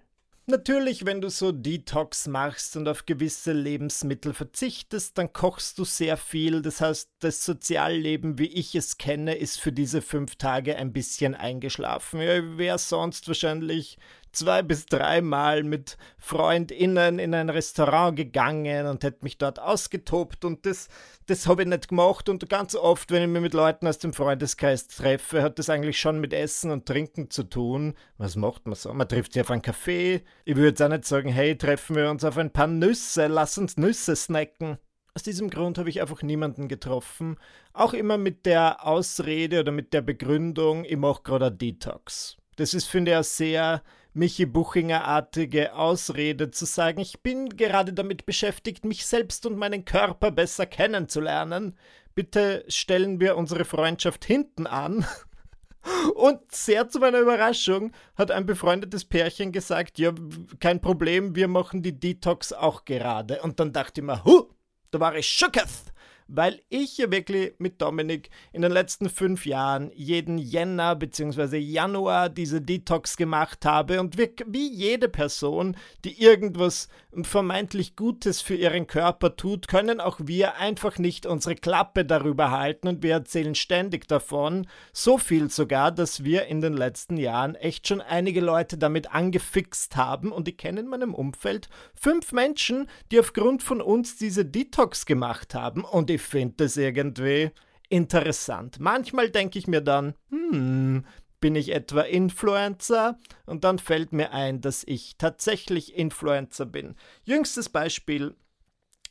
Natürlich, 0.50 1.04
wenn 1.04 1.20
du 1.20 1.28
so 1.28 1.52
Detox 1.52 2.26
machst 2.26 2.74
und 2.74 2.88
auf 2.88 3.04
gewisse 3.04 3.52
Lebensmittel 3.52 4.32
verzichtest, 4.32 5.18
dann 5.18 5.30
kochst 5.34 5.78
du 5.78 5.84
sehr 5.84 6.16
viel. 6.16 6.62
Das 6.62 6.80
heißt, 6.80 7.10
das 7.18 7.44
Sozialleben, 7.44 8.38
wie 8.38 8.46
ich 8.46 8.74
es 8.74 8.96
kenne, 8.96 9.34
ist 9.34 9.60
für 9.60 9.72
diese 9.72 10.00
fünf 10.00 10.36
Tage 10.36 10.76
ein 10.76 10.94
bisschen 10.94 11.34
eingeschlafen. 11.34 12.22
Ja, 12.22 12.56
wäre 12.56 12.78
sonst 12.78 13.28
wahrscheinlich 13.28 13.98
zwei 14.32 14.62
bis 14.62 14.86
dreimal 14.86 15.62
mit 15.62 15.96
FreundInnen 16.18 17.18
in 17.18 17.34
ein 17.34 17.50
Restaurant 17.50 18.16
gegangen 18.16 18.86
und 18.86 19.04
hätte 19.04 19.24
mich 19.24 19.38
dort 19.38 19.58
ausgetobt 19.58 20.44
und 20.44 20.66
das, 20.66 20.88
das 21.26 21.46
habe 21.46 21.62
ich 21.62 21.68
nicht 21.68 21.88
gemacht 21.88 22.28
und 22.28 22.48
ganz 22.48 22.74
oft, 22.74 23.10
wenn 23.10 23.22
ich 23.22 23.28
mich 23.28 23.42
mit 23.42 23.54
Leuten 23.54 23.86
aus 23.86 23.98
dem 23.98 24.12
Freundeskreis 24.12 24.88
treffe, 24.88 25.42
hat 25.42 25.58
das 25.58 25.70
eigentlich 25.70 25.98
schon 25.98 26.20
mit 26.20 26.32
Essen 26.32 26.70
und 26.70 26.86
Trinken 26.86 27.30
zu 27.30 27.44
tun. 27.44 27.94
Was 28.16 28.36
macht 28.36 28.66
man 28.66 28.74
so? 28.74 28.92
Man 28.92 29.08
trifft 29.08 29.32
sich 29.32 29.42
auf 29.42 29.50
einen 29.50 29.62
Kaffee. 29.62 30.22
Ich 30.44 30.56
würde 30.56 30.68
jetzt 30.68 30.82
auch 30.82 30.88
nicht 30.88 31.04
sagen, 31.04 31.28
hey, 31.28 31.56
treffen 31.56 31.96
wir 31.96 32.10
uns 32.10 32.24
auf 32.24 32.38
ein 32.38 32.52
paar 32.52 32.66
Nüsse, 32.66 33.26
lass 33.26 33.58
uns 33.58 33.76
Nüsse 33.76 34.16
snacken. 34.16 34.78
Aus 35.18 35.24
diesem 35.24 35.50
Grund 35.50 35.78
habe 35.78 35.88
ich 35.90 36.00
einfach 36.00 36.22
niemanden 36.22 36.68
getroffen. 36.68 37.38
Auch 37.72 37.92
immer 37.92 38.18
mit 38.18 38.46
der 38.46 38.86
Ausrede 38.86 39.60
oder 39.60 39.72
mit 39.72 39.92
der 39.92 40.00
Begründung, 40.00 40.84
ich 40.84 40.96
mache 40.96 41.22
gerade 41.24 41.50
Detox. 41.50 42.36
Das 42.54 42.72
ist, 42.72 42.86
finde 42.86 43.10
ich, 43.10 43.16
eine 43.16 43.24
sehr 43.24 43.82
Michi 44.18 44.46
Buchinger-artige 44.46 45.74
Ausrede 45.74 46.50
zu 46.50 46.64
sagen, 46.64 47.00
ich 47.00 47.20
bin 47.22 47.50
gerade 47.50 47.92
damit 47.92 48.26
beschäftigt, 48.26 48.84
mich 48.84 49.06
selbst 49.06 49.46
und 49.46 49.56
meinen 49.56 49.84
Körper 49.84 50.32
besser 50.32 50.66
kennenzulernen. 50.66 51.76
Bitte 52.16 52.64
stellen 52.66 53.20
wir 53.20 53.36
unsere 53.36 53.64
Freundschaft 53.64 54.24
hinten 54.24 54.66
an. 54.66 55.06
Und 56.16 56.40
sehr 56.50 56.88
zu 56.88 56.98
meiner 56.98 57.20
Überraschung 57.20 57.92
hat 58.16 58.32
ein 58.32 58.44
befreundetes 58.44 59.04
Pärchen 59.04 59.52
gesagt, 59.52 59.98
ja, 59.98 60.12
kein 60.58 60.80
Problem, 60.80 61.36
wir 61.36 61.46
machen 61.46 61.82
die 61.82 61.98
Detox 61.98 62.52
auch 62.52 62.84
gerade. 62.84 63.40
Und 63.42 63.60
dann 63.60 63.72
dachte 63.72 64.00
ich 64.00 64.06
mir, 64.06 64.24
hu, 64.24 64.50
da 64.90 64.98
war 64.98 65.14
ich 65.16 65.28
schocketh 65.28 65.92
weil 66.28 66.60
ich 66.68 66.98
ja 66.98 67.10
wirklich 67.10 67.54
mit 67.58 67.80
Dominik 67.80 68.30
in 68.52 68.62
den 68.62 68.70
letzten 68.70 69.08
fünf 69.08 69.46
Jahren 69.46 69.90
jeden 69.94 70.38
Jänner 70.38 70.94
bzw. 70.94 71.56
Januar 71.56 72.28
diese 72.28 72.60
Detox 72.60 73.16
gemacht 73.16 73.64
habe 73.64 74.00
und 74.00 74.18
wir, 74.18 74.30
wie 74.46 74.70
jede 74.70 75.08
Person, 75.08 75.76
die 76.04 76.22
irgendwas 76.22 76.88
vermeintlich 77.22 77.96
Gutes 77.96 78.42
für 78.42 78.54
ihren 78.54 78.86
Körper 78.86 79.36
tut, 79.36 79.66
können 79.68 80.00
auch 80.00 80.20
wir 80.22 80.56
einfach 80.56 80.98
nicht 80.98 81.26
unsere 81.26 81.54
Klappe 81.54 82.04
darüber 82.04 82.50
halten 82.50 82.88
und 82.88 83.02
wir 83.02 83.12
erzählen 83.12 83.54
ständig 83.54 84.06
davon, 84.06 84.66
so 84.92 85.18
viel 85.18 85.50
sogar, 85.50 85.90
dass 85.90 86.24
wir 86.24 86.46
in 86.46 86.60
den 86.60 86.74
letzten 86.74 87.16
Jahren 87.16 87.54
echt 87.54 87.88
schon 87.88 88.00
einige 88.00 88.40
Leute 88.40 88.76
damit 88.76 89.14
angefixt 89.14 89.96
haben 89.96 90.30
und 90.30 90.46
ich 90.48 90.58
kenne 90.58 90.80
in 90.80 90.88
meinem 90.88 91.14
Umfeld 91.14 91.68
fünf 91.94 92.32
Menschen, 92.32 92.88
die 93.10 93.18
aufgrund 93.18 93.62
von 93.62 93.80
uns 93.80 94.16
diese 94.16 94.44
Detox 94.44 95.06
gemacht 95.06 95.54
haben 95.54 95.84
und 95.84 96.10
ich 96.10 96.17
ich 96.18 96.22
finde 96.22 96.54
das 96.58 96.76
irgendwie 96.76 97.52
interessant. 97.88 98.80
Manchmal 98.80 99.30
denke 99.30 99.56
ich 99.58 99.68
mir 99.68 99.80
dann, 99.80 100.14
hm, 100.30 101.04
bin 101.40 101.54
ich 101.54 101.72
etwa 101.72 102.00
Influencer? 102.00 103.18
Und 103.46 103.62
dann 103.62 103.78
fällt 103.78 104.12
mir 104.12 104.32
ein, 104.32 104.60
dass 104.60 104.82
ich 104.84 105.16
tatsächlich 105.16 105.94
Influencer 105.94 106.66
bin. 106.66 106.96
Jüngstes 107.22 107.68
Beispiel. 107.68 108.34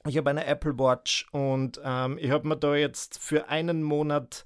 Ich 0.05 0.17
habe 0.17 0.29
eine 0.29 0.45
Apple 0.45 0.77
Watch 0.77 1.27
und 1.31 1.79
ähm, 1.83 2.17
ich 2.19 2.29
habe 2.29 2.47
mir 2.47 2.57
da 2.57 2.75
jetzt 2.75 3.19
für 3.19 3.47
einen 3.47 3.83
Monat 3.83 4.45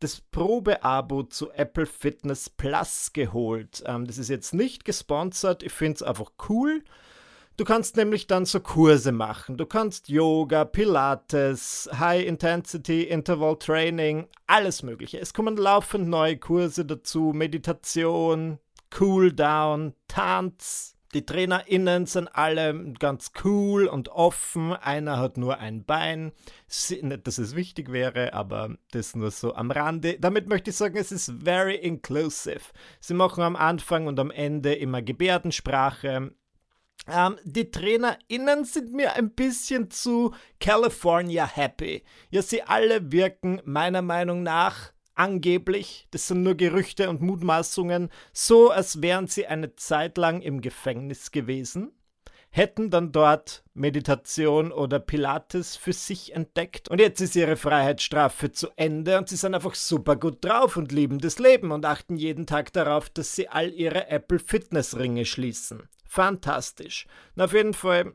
das 0.00 0.20
Probeabo 0.20 1.22
zu 1.24 1.50
Apple 1.52 1.86
Fitness 1.86 2.50
Plus 2.50 3.12
geholt. 3.14 3.82
Ähm, 3.86 4.06
das 4.06 4.18
ist 4.18 4.28
jetzt 4.28 4.52
nicht 4.52 4.84
gesponsert, 4.84 5.62
ich 5.62 5.72
finde 5.72 5.96
es 5.96 6.02
einfach 6.02 6.30
cool. 6.48 6.84
Du 7.58 7.64
kannst 7.64 7.96
nämlich 7.96 8.26
dann 8.26 8.46
so 8.46 8.60
Kurse 8.60 9.12
machen. 9.12 9.58
Du 9.58 9.66
kannst 9.66 10.08
Yoga, 10.08 10.64
Pilates, 10.64 11.88
High 11.98 12.26
Intensity 12.26 13.02
Interval 13.02 13.56
Training, 13.58 14.26
alles 14.46 14.82
Mögliche. 14.82 15.20
Es 15.20 15.34
kommen 15.34 15.58
laufend 15.58 16.08
neue 16.08 16.38
Kurse 16.38 16.86
dazu, 16.86 17.32
Meditation, 17.34 18.58
Cooldown, 18.90 19.92
Tanz. 20.08 20.96
Die 21.12 21.26
TrainerInnen 21.26 22.06
sind 22.06 22.34
alle 22.34 22.94
ganz 22.98 23.32
cool 23.44 23.86
und 23.86 24.08
offen. 24.08 24.72
Einer 24.72 25.18
hat 25.18 25.36
nur 25.36 25.58
ein 25.58 25.84
Bein. 25.84 26.32
Nicht, 26.88 27.26
dass 27.26 27.36
es 27.36 27.54
wichtig 27.54 27.92
wäre, 27.92 28.32
aber 28.32 28.76
das 28.92 29.14
nur 29.14 29.30
so 29.30 29.54
am 29.54 29.70
Rande. 29.70 30.16
Damit 30.18 30.48
möchte 30.48 30.70
ich 30.70 30.76
sagen, 30.76 30.96
es 30.96 31.12
ist 31.12 31.30
very 31.44 31.74
inclusive. 31.74 32.62
Sie 32.98 33.12
machen 33.12 33.42
am 33.42 33.56
Anfang 33.56 34.06
und 34.06 34.18
am 34.18 34.30
Ende 34.30 34.72
immer 34.72 35.02
Gebärdensprache. 35.02 36.32
Ähm, 37.08 37.36
die 37.44 37.70
TrainerInnen 37.70 38.64
sind 38.64 38.92
mir 38.92 39.14
ein 39.14 39.30
bisschen 39.30 39.90
zu 39.90 40.34
California 40.60 41.46
happy. 41.46 42.04
Ja, 42.30 42.42
sie 42.42 42.62
alle 42.62 43.10
wirken 43.10 43.60
meiner 43.64 44.02
Meinung 44.02 44.42
nach 44.42 44.92
angeblich, 45.14 46.06
das 46.10 46.28
sind 46.28 46.42
nur 46.42 46.54
Gerüchte 46.54 47.10
und 47.10 47.20
Mutmaßungen, 47.20 48.08
so 48.32 48.70
als 48.70 49.02
wären 49.02 49.26
sie 49.26 49.46
eine 49.46 49.76
Zeit 49.76 50.16
lang 50.16 50.40
im 50.40 50.62
Gefängnis 50.62 51.32
gewesen, 51.32 51.92
hätten 52.48 52.88
dann 52.88 53.12
dort 53.12 53.62
Meditation 53.74 54.72
oder 54.72 55.00
Pilates 55.00 55.76
für 55.76 55.92
sich 55.92 56.34
entdeckt 56.34 56.88
und 56.88 56.98
jetzt 56.98 57.20
ist 57.20 57.36
ihre 57.36 57.56
Freiheitsstrafe 57.56 58.52
zu 58.52 58.68
Ende 58.76 59.18
und 59.18 59.28
sie 59.28 59.36
sind 59.36 59.54
einfach 59.54 59.74
super 59.74 60.16
gut 60.16 60.44
drauf 60.44 60.76
und 60.76 60.92
lieben 60.92 61.18
das 61.18 61.38
Leben 61.38 61.72
und 61.72 61.84
achten 61.84 62.16
jeden 62.16 62.46
Tag 62.46 62.72
darauf, 62.72 63.10
dass 63.10 63.34
sie 63.36 63.48
all 63.48 63.70
ihre 63.70 64.08
Apple 64.08 64.38
Fitness 64.38 64.96
Ringe 64.96 65.26
schließen 65.26 65.88
fantastisch. 66.12 67.06
Und 67.34 67.42
auf 67.42 67.54
jeden 67.54 67.72
Fall 67.72 68.12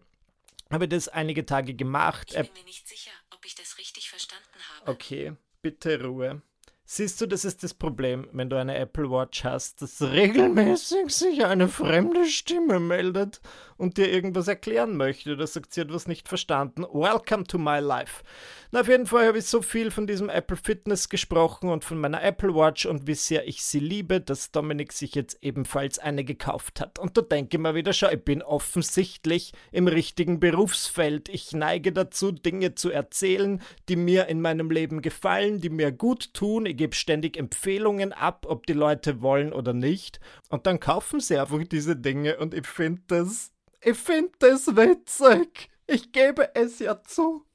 habe 0.69 0.85
ich 0.85 0.89
das 0.89 1.07
einige 1.07 1.45
Tage 1.45 1.73
gemacht. 1.73 2.29
Ich 2.29 2.35
bin 2.35 2.53
mir 2.53 2.65
nicht 2.65 2.87
sicher, 2.87 3.11
ob 3.33 3.43
ich 3.43 3.55
das 3.55 3.77
richtig 3.79 4.09
verstanden 4.09 4.45
habe. 4.79 4.91
Okay, 4.91 5.33
bitte 5.63 6.03
Ruhe. 6.03 6.43
Siehst 6.85 7.19
du, 7.19 7.25
das 7.25 7.43
ist 7.43 7.63
das 7.63 7.73
Problem, 7.73 8.29
wenn 8.31 8.49
du 8.49 8.55
eine 8.55 8.77
Apple 8.77 9.09
Watch 9.09 9.43
hast, 9.43 9.81
dass 9.81 10.01
regelmäßig 10.01 11.09
sich 11.09 11.43
eine 11.43 11.67
fremde 11.67 12.25
Stimme 12.25 12.79
meldet 12.79 13.41
und 13.77 13.97
dir 13.97 14.11
irgendwas 14.11 14.47
erklären 14.47 14.97
möchte 14.97 15.33
oder 15.33 15.47
sagt, 15.47 15.73
sie 15.73 15.81
hat 15.81 15.93
was 15.93 16.07
nicht 16.07 16.27
verstanden. 16.27 16.83
Welcome 16.83 17.45
to 17.45 17.57
my 17.57 17.79
life. 17.79 18.23
Na, 18.71 18.81
auf 18.81 18.87
jeden 18.87 19.05
Fall 19.05 19.27
habe 19.27 19.37
ich 19.37 19.45
so 19.45 19.61
viel 19.61 19.91
von 19.91 20.07
diesem 20.07 20.29
Apple 20.29 20.57
Fitness 20.57 21.09
gesprochen 21.09 21.69
und 21.69 21.85
von 21.85 21.99
meiner 21.99 22.21
Apple 22.21 22.53
Watch 22.53 22.85
und 22.85 23.07
wie 23.07 23.13
sehr 23.13 23.47
ich 23.47 23.63
sie 23.63 23.79
liebe, 23.79 24.19
dass 24.19 24.51
Dominik 24.51 24.91
sich 24.91 25.15
jetzt 25.15 25.37
ebenfalls 25.41 25.99
eine 25.99 26.23
gekauft 26.23 26.81
hat. 26.81 26.99
Und 26.99 27.17
da 27.17 27.21
denke 27.21 27.57
ich 27.57 27.63
mir 27.63 27.75
wieder, 27.75 27.93
schau, 27.93 28.09
ich 28.09 28.23
bin 28.23 28.41
offensichtlich 28.41 29.53
im 29.71 29.87
richtigen 29.87 30.39
Berufsfeld. 30.39 31.29
Ich 31.29 31.53
neige 31.53 31.93
dazu, 31.93 32.31
Dinge 32.31 32.75
zu 32.75 32.89
erzählen, 32.89 33.61
die 33.87 33.95
mir 33.95 34.27
in 34.27 34.41
meinem 34.41 34.69
Leben 34.69 35.01
gefallen, 35.01 35.61
die 35.61 35.69
mir 35.69 35.91
gut 35.91 36.33
tun. 36.33 36.65
Ich 36.65 36.77
gebe 36.77 36.95
ständig 36.95 37.37
Empfehlungen 37.37 38.11
ab, 38.11 38.45
ob 38.49 38.65
die 38.65 38.73
Leute 38.73 39.21
wollen 39.21 39.53
oder 39.53 39.73
nicht. 39.73 40.19
Und 40.49 40.65
dann 40.65 40.79
kaufen 40.79 41.19
sie 41.19 41.37
einfach 41.37 41.57
diese 41.71 41.95
Dinge 41.95 42.37
und 42.37 42.53
ich 42.53 42.67
finde 42.67 43.01
das, 43.07 43.51
ich 43.87 43.97
finde 43.97 44.31
das 44.39 44.75
witzig. 44.75 45.69
Ich 45.87 46.11
gebe 46.11 46.53
es 46.55 46.79
ja 46.79 47.01
zu. 47.03 47.46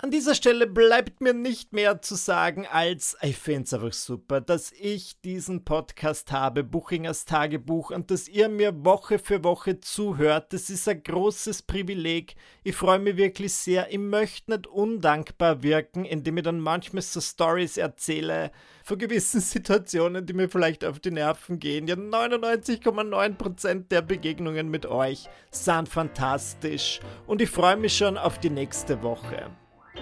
An 0.00 0.12
dieser 0.12 0.36
Stelle 0.36 0.68
bleibt 0.68 1.20
mir 1.20 1.34
nicht 1.34 1.72
mehr 1.72 2.00
zu 2.00 2.14
sagen, 2.14 2.68
als 2.70 3.16
ich 3.20 3.36
finde 3.36 3.64
es 3.64 3.74
einfach 3.74 3.92
super, 3.92 4.40
dass 4.40 4.70
ich 4.70 5.20
diesen 5.22 5.64
Podcast 5.64 6.30
habe, 6.30 6.62
Buchingers 6.62 7.24
Tagebuch, 7.24 7.90
und 7.90 8.12
dass 8.12 8.28
ihr 8.28 8.48
mir 8.48 8.84
Woche 8.84 9.18
für 9.18 9.42
Woche 9.42 9.80
zuhört. 9.80 10.52
Das 10.52 10.70
ist 10.70 10.88
ein 10.88 11.02
großes 11.02 11.62
Privileg. 11.62 12.36
Ich 12.62 12.76
freue 12.76 13.00
mich 13.00 13.16
wirklich 13.16 13.52
sehr. 13.52 13.92
Ich 13.92 13.98
möchte 13.98 14.52
nicht 14.52 14.68
undankbar 14.68 15.64
wirken, 15.64 16.04
indem 16.04 16.36
ich 16.36 16.44
dann 16.44 16.60
manchmal 16.60 17.02
so 17.02 17.20
Stories 17.20 17.76
erzähle 17.76 18.52
von 18.84 18.98
gewissen 18.98 19.40
Situationen, 19.40 20.24
die 20.24 20.32
mir 20.32 20.48
vielleicht 20.48 20.84
auf 20.84 21.00
die 21.00 21.10
Nerven 21.10 21.58
gehen. 21.58 21.88
Ja, 21.88 21.96
99,9% 21.96 23.88
der 23.88 24.02
Begegnungen 24.02 24.68
mit 24.68 24.86
euch 24.86 25.28
sind 25.50 25.88
fantastisch. 25.88 27.00
Und 27.26 27.42
ich 27.42 27.50
freue 27.50 27.76
mich 27.76 27.96
schon 27.96 28.16
auf 28.16 28.38
die 28.38 28.50
nächste 28.50 29.02
Woche. 29.02 29.50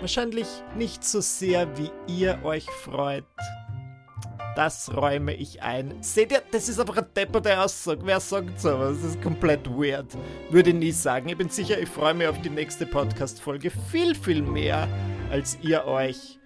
Wahrscheinlich 0.00 0.46
nicht 0.76 1.04
so 1.04 1.20
sehr, 1.20 1.76
wie 1.78 1.90
ihr 2.06 2.38
euch 2.44 2.66
freut. 2.70 3.24
Das 4.56 4.96
räume 4.96 5.34
ich 5.34 5.62
ein. 5.62 6.02
Seht 6.02 6.32
ihr, 6.32 6.42
das 6.50 6.70
ist 6.70 6.80
einfach 6.80 6.96
eine 6.96 7.06
depperte 7.06 7.60
Aussage. 7.60 8.00
Wer 8.04 8.20
sagt 8.20 8.58
sowas? 8.58 8.96
Das 9.02 9.10
ist 9.10 9.22
komplett 9.22 9.68
weird. 9.68 10.16
Würde 10.50 10.72
nie 10.72 10.92
sagen. 10.92 11.28
Ich 11.28 11.36
bin 11.36 11.50
sicher, 11.50 11.78
ich 11.78 11.88
freue 11.88 12.14
mich 12.14 12.26
auf 12.26 12.40
die 12.40 12.48
nächste 12.48 12.86
Podcast-Folge 12.86 13.70
viel, 13.70 14.14
viel 14.14 14.40
mehr 14.40 14.88
als 15.30 15.58
ihr 15.60 15.84
euch. 15.84 16.38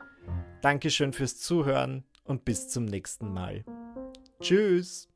Dankeschön 0.60 1.12
fürs 1.12 1.38
Zuhören 1.38 2.04
und 2.24 2.44
bis 2.44 2.68
zum 2.68 2.84
nächsten 2.84 3.32
Mal. 3.32 3.64
Tschüss. 4.40 5.08